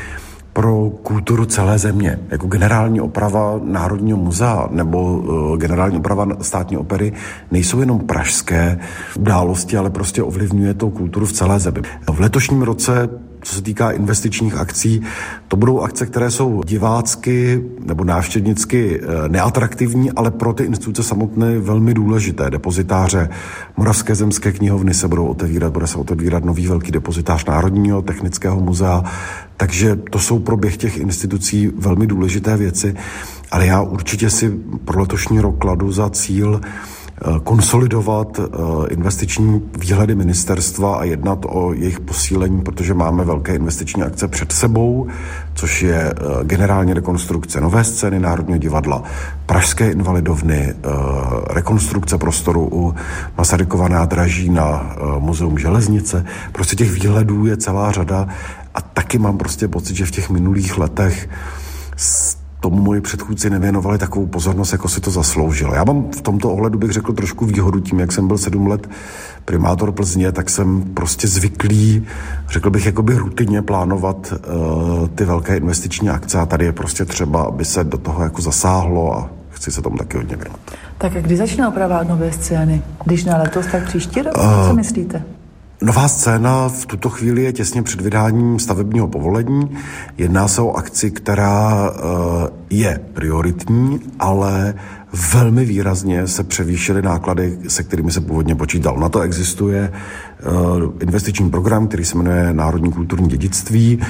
pro 0.52 0.90
kulturu 1.02 1.44
celé 1.44 1.78
země. 1.78 2.18
Jako 2.30 2.46
generální 2.46 3.00
oprava 3.00 3.60
Národního 3.64 4.18
muzea 4.18 4.68
nebo 4.70 5.18
uh, 5.18 5.56
generální 5.56 5.98
oprava 5.98 6.26
státní 6.40 6.76
opery 6.76 7.12
nejsou 7.50 7.80
jenom 7.80 8.00
pražské 8.00 8.78
události, 9.18 9.76
ale 9.76 9.90
prostě 9.90 10.22
ovlivňuje 10.22 10.74
to 10.74 10.90
kulturu 10.90 11.26
v 11.26 11.32
celé 11.32 11.58
zemi. 11.60 11.80
V 12.10 12.20
letošním 12.20 12.62
roce 12.62 13.08
co 13.42 13.54
se 13.54 13.62
týká 13.62 13.90
investičních 13.90 14.56
akcí, 14.56 15.02
to 15.48 15.56
budou 15.56 15.80
akce, 15.80 16.06
které 16.06 16.30
jsou 16.30 16.62
divácky 16.66 17.64
nebo 17.86 18.04
návštěvnicky 18.04 19.00
eh, 19.00 19.28
neatraktivní, 19.28 20.10
ale 20.10 20.30
pro 20.30 20.52
ty 20.52 20.64
instituce 20.64 21.02
samotné 21.02 21.58
velmi 21.58 21.94
důležité. 21.94 22.50
Depozitáře 22.50 23.28
Moravské 23.76 24.14
zemské 24.14 24.52
knihovny 24.52 24.94
se 24.94 25.08
budou 25.08 25.26
otevírat, 25.26 25.72
bude 25.72 25.86
se 25.86 25.98
otevírat 25.98 26.44
nový 26.44 26.66
velký 26.66 26.92
depozitář 26.92 27.44
Národního 27.44 28.02
technického 28.02 28.60
muzea, 28.60 29.04
takže 29.56 29.96
to 29.96 30.18
jsou 30.18 30.38
pro 30.38 30.56
běh 30.56 30.76
těch 30.76 30.98
institucí 30.98 31.72
velmi 31.76 32.06
důležité 32.06 32.56
věci, 32.56 32.94
ale 33.50 33.66
já 33.66 33.80
určitě 33.80 34.30
si 34.30 34.50
pro 34.84 35.00
letošní 35.00 35.40
rok 35.40 35.58
kladu 35.58 35.92
za 35.92 36.10
cíl 36.10 36.60
konsolidovat 37.44 38.38
eh, 38.38 38.42
investiční 38.90 39.62
výhledy 39.78 40.14
ministerstva 40.14 40.96
a 40.96 41.04
jednat 41.04 41.38
o 41.48 41.72
jejich 41.72 42.00
posílení, 42.00 42.60
protože 42.62 42.94
máme 42.94 43.24
velké 43.24 43.54
investiční 43.54 44.02
akce 44.02 44.28
před 44.28 44.52
sebou, 44.52 45.06
což 45.54 45.82
je 45.82 45.96
eh, 45.96 46.44
generální 46.44 46.94
rekonstrukce 46.94 47.60
nové 47.60 47.84
scény 47.84 48.20
Národního 48.20 48.58
divadla, 48.58 49.02
Pražské 49.46 49.90
invalidovny, 49.90 50.74
rekonstrukce 51.50 52.18
prostoru 52.18 52.68
u 52.72 52.94
Masarykova 53.38 53.88
nádraží 53.88 54.50
na 54.50 54.96
Muzeum 55.18 55.58
železnice. 55.58 56.24
Prostě 56.52 56.76
těch 56.76 56.92
výhledů 56.92 57.46
je 57.46 57.56
celá 57.56 57.92
řada 57.92 58.28
a 58.74 58.80
taky 58.80 59.18
mám 59.18 59.38
prostě 59.38 59.68
pocit, 59.68 59.96
že 59.96 60.06
v 60.06 60.10
těch 60.10 60.30
minulých 60.30 60.78
letech 60.78 61.28
tomu 62.62 62.82
moji 62.82 63.00
předchůdci 63.00 63.50
nevěnovali 63.50 63.98
takovou 63.98 64.26
pozornost, 64.26 64.72
jako 64.72 64.88
si 64.88 65.00
to 65.00 65.10
zasloužilo. 65.10 65.74
Já 65.74 65.84
mám 65.84 66.10
v 66.10 66.22
tomto 66.22 66.50
ohledu, 66.50 66.78
bych 66.78 66.90
řekl, 66.90 67.12
trošku 67.12 67.46
výhodu 67.46 67.80
tím, 67.80 68.00
jak 68.00 68.12
jsem 68.12 68.28
byl 68.28 68.38
sedm 68.38 68.66
let 68.66 68.90
primátor 69.44 69.92
Plzně, 69.92 70.32
tak 70.32 70.50
jsem 70.50 70.82
prostě 70.94 71.28
zvyklý, 71.28 72.06
řekl 72.50 72.70
bych, 72.70 72.86
jakoby 72.86 73.14
rutině 73.14 73.62
plánovat 73.62 74.32
uh, 74.32 75.08
ty 75.08 75.24
velké 75.24 75.56
investiční 75.56 76.10
akce 76.10 76.38
a 76.38 76.46
tady 76.46 76.64
je 76.64 76.72
prostě 76.72 77.04
třeba, 77.04 77.42
aby 77.42 77.64
se 77.64 77.84
do 77.84 77.98
toho 77.98 78.22
jako 78.22 78.42
zasáhlo 78.42 79.16
a 79.18 79.30
chci 79.50 79.70
se 79.70 79.82
tomu 79.82 79.96
taky 79.96 80.16
hodně 80.16 80.36
věnovat. 80.36 80.60
Tak 80.98 81.16
a 81.16 81.20
kdy 81.20 81.36
začne 81.36 81.68
oprava 81.68 82.02
nové 82.02 82.32
scény? 82.32 82.82
Když 83.04 83.24
na 83.24 83.36
letos, 83.36 83.66
tak 83.66 83.84
příští 83.84 84.22
rok? 84.22 84.36
Uh, 84.36 84.68
Co 84.68 84.74
myslíte? 84.74 85.22
Nová 85.82 86.08
scéna 86.08 86.68
v 86.68 86.86
tuto 86.86 87.10
chvíli 87.10 87.42
je 87.42 87.52
těsně 87.52 87.82
před 87.82 88.00
vydáním 88.00 88.58
stavebního 88.58 89.08
povolení. 89.08 89.76
Jedná 90.18 90.48
se 90.48 90.62
o 90.62 90.72
akci, 90.72 91.10
která 91.10 91.90
eh, 91.90 92.00
je 92.70 93.00
prioritní, 93.12 94.00
ale 94.18 94.74
velmi 95.32 95.64
výrazně 95.64 96.26
se 96.26 96.44
převýšily 96.44 97.02
náklady, 97.02 97.58
se 97.68 97.82
kterými 97.82 98.12
se 98.12 98.20
původně 98.20 98.54
počítal. 98.54 98.96
Na 98.96 99.08
to 99.08 99.20
existuje 99.20 99.92
eh, 99.92 100.44
investiční 101.00 101.50
program, 101.50 101.86
který 101.86 102.04
se 102.04 102.18
jmenuje 102.18 102.52
Národní 102.52 102.92
kulturní 102.92 103.28
dědictví 103.28 104.00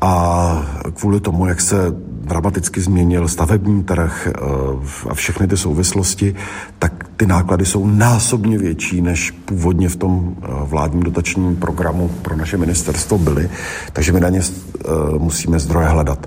a 0.00 0.66
kvůli 0.94 1.20
tomu, 1.20 1.46
jak 1.46 1.60
se 1.60 1.76
dramaticky 2.20 2.80
změnil 2.80 3.28
stavební 3.28 3.84
trh 3.84 4.28
eh, 4.28 4.40
a 5.10 5.14
všechny 5.14 5.46
ty 5.46 5.56
souvislosti, 5.56 6.34
tak 6.78 7.04
ty 7.16 7.26
náklady 7.26 7.66
jsou 7.66 7.86
násobně 7.86 8.58
větší, 8.58 9.02
než 9.02 9.30
původně 9.30 9.88
v 9.88 9.96
tom 9.96 10.36
eh, 10.36 10.46
vládním 10.64 11.02
dotačním 11.02 11.56
programu 11.56 12.08
pro 12.08 12.36
naše 12.36 12.56
ministerstvo 12.56 13.18
byly. 13.18 13.50
Takže 13.92 14.12
my 14.12 14.20
na 14.20 14.28
ně 14.28 14.40
eh, 14.40 14.88
musíme 15.18 15.58
zdroje 15.58 15.86
hledat. 15.86 16.26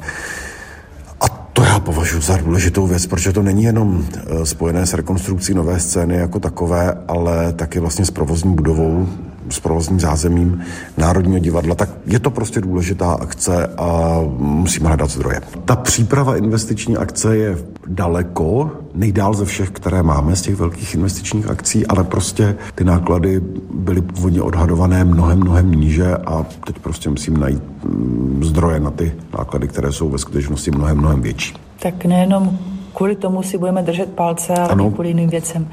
A 1.22 1.30
to 1.30 1.64
já 1.64 1.80
považuji 1.80 2.22
za 2.22 2.38
důležitou 2.38 2.88
věc, 2.88 3.08
protože 3.08 3.34
to 3.34 3.44
není 3.44 3.64
jenom 3.64 4.06
spojené 4.44 4.86
s 4.86 4.94
rekonstrukcí 4.94 5.54
nové 5.54 5.80
scény 5.80 6.16
jako 6.16 6.40
takové, 6.40 6.98
ale 7.08 7.54
taky 7.54 7.80
vlastně 7.80 8.06
s 8.06 8.12
provozní 8.12 8.56
budovou 8.56 9.08
s 9.50 9.60
provozním 9.60 10.00
zázemím 10.00 10.62
Národního 10.98 11.40
divadla, 11.40 11.76
tak 11.76 11.90
je 12.06 12.20
to 12.20 12.30
prostě 12.30 12.62
důležitá 12.62 13.12
akce 13.14 13.68
a 13.68 14.20
musíme 14.38 14.88
hledat 14.88 15.10
zdroje. 15.10 15.42
Ta 15.66 15.76
příprava 15.76 16.36
investiční 16.36 16.98
akce 16.98 17.38
je 17.38 17.58
daleko, 17.88 18.72
nejdál 18.96 19.34
ze 19.34 19.46
všech, 19.46 19.70
které 19.70 20.04
máme 20.04 20.36
z 20.36 20.42
těch 20.42 20.56
velkých 20.56 20.96
investičních 20.96 21.50
akcí, 21.50 21.88
ale 21.88 22.04
prostě 22.04 22.56
ty 22.76 22.84
náklady 22.84 23.42
byly 23.74 24.02
původně 24.02 24.42
odhadované 24.42 25.04
mnohem, 25.04 25.40
mnohem 25.40 25.72
níže 25.72 26.18
a 26.18 26.46
teď 26.66 26.80
prostě 26.80 27.10
musím 27.10 27.38
najít 27.38 27.64
mm, 27.84 28.40
zdroje 28.44 28.80
na 28.80 28.92
ty 28.92 29.14
náklady, 29.38 29.68
které 29.68 29.92
jsou 29.92 30.10
ve 30.10 30.18
skutečnosti 30.18 30.72
mnohem, 30.72 30.98
mnohem 30.98 31.22
větší. 31.22 31.54
Tak 31.80 32.06
nejenom 32.06 32.60
kvůli 32.94 33.16
tomu 33.16 33.44
si 33.44 33.58
budeme 33.58 33.84
držet 33.84 34.14
palce 34.16 34.54
a 34.54 34.66
ano. 34.66 34.92
kvůli 34.92 35.08
jiným 35.08 35.30
věcem. 35.30 35.70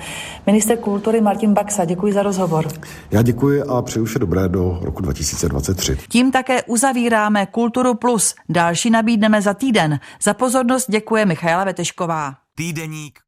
Minister 0.47 0.79
kultury 0.79 1.21
Martin 1.21 1.55
Baxa, 1.55 1.85
děkuji 1.85 2.13
za 2.13 2.23
rozhovor. 2.23 2.69
Já 3.11 3.23
děkuji 3.23 3.63
a 3.63 3.83
přeju 3.83 4.05
vše 4.05 4.19
dobré 4.19 4.49
do 4.49 4.79
roku 4.83 5.03
2023. 5.03 5.97
Tím 6.09 6.33
také 6.33 6.63
uzavíráme 6.63 7.47
Kulturu 7.47 7.95
Plus. 7.95 8.35
Další 8.49 8.91
nabídneme 8.91 9.43
za 9.43 9.55
týden. 9.55 10.01
Za 10.23 10.35
pozornost 10.35 10.91
děkuje 10.91 11.27
Michaela 11.27 11.65
Vetešková. 11.65 12.35
Týdeník 12.55 13.19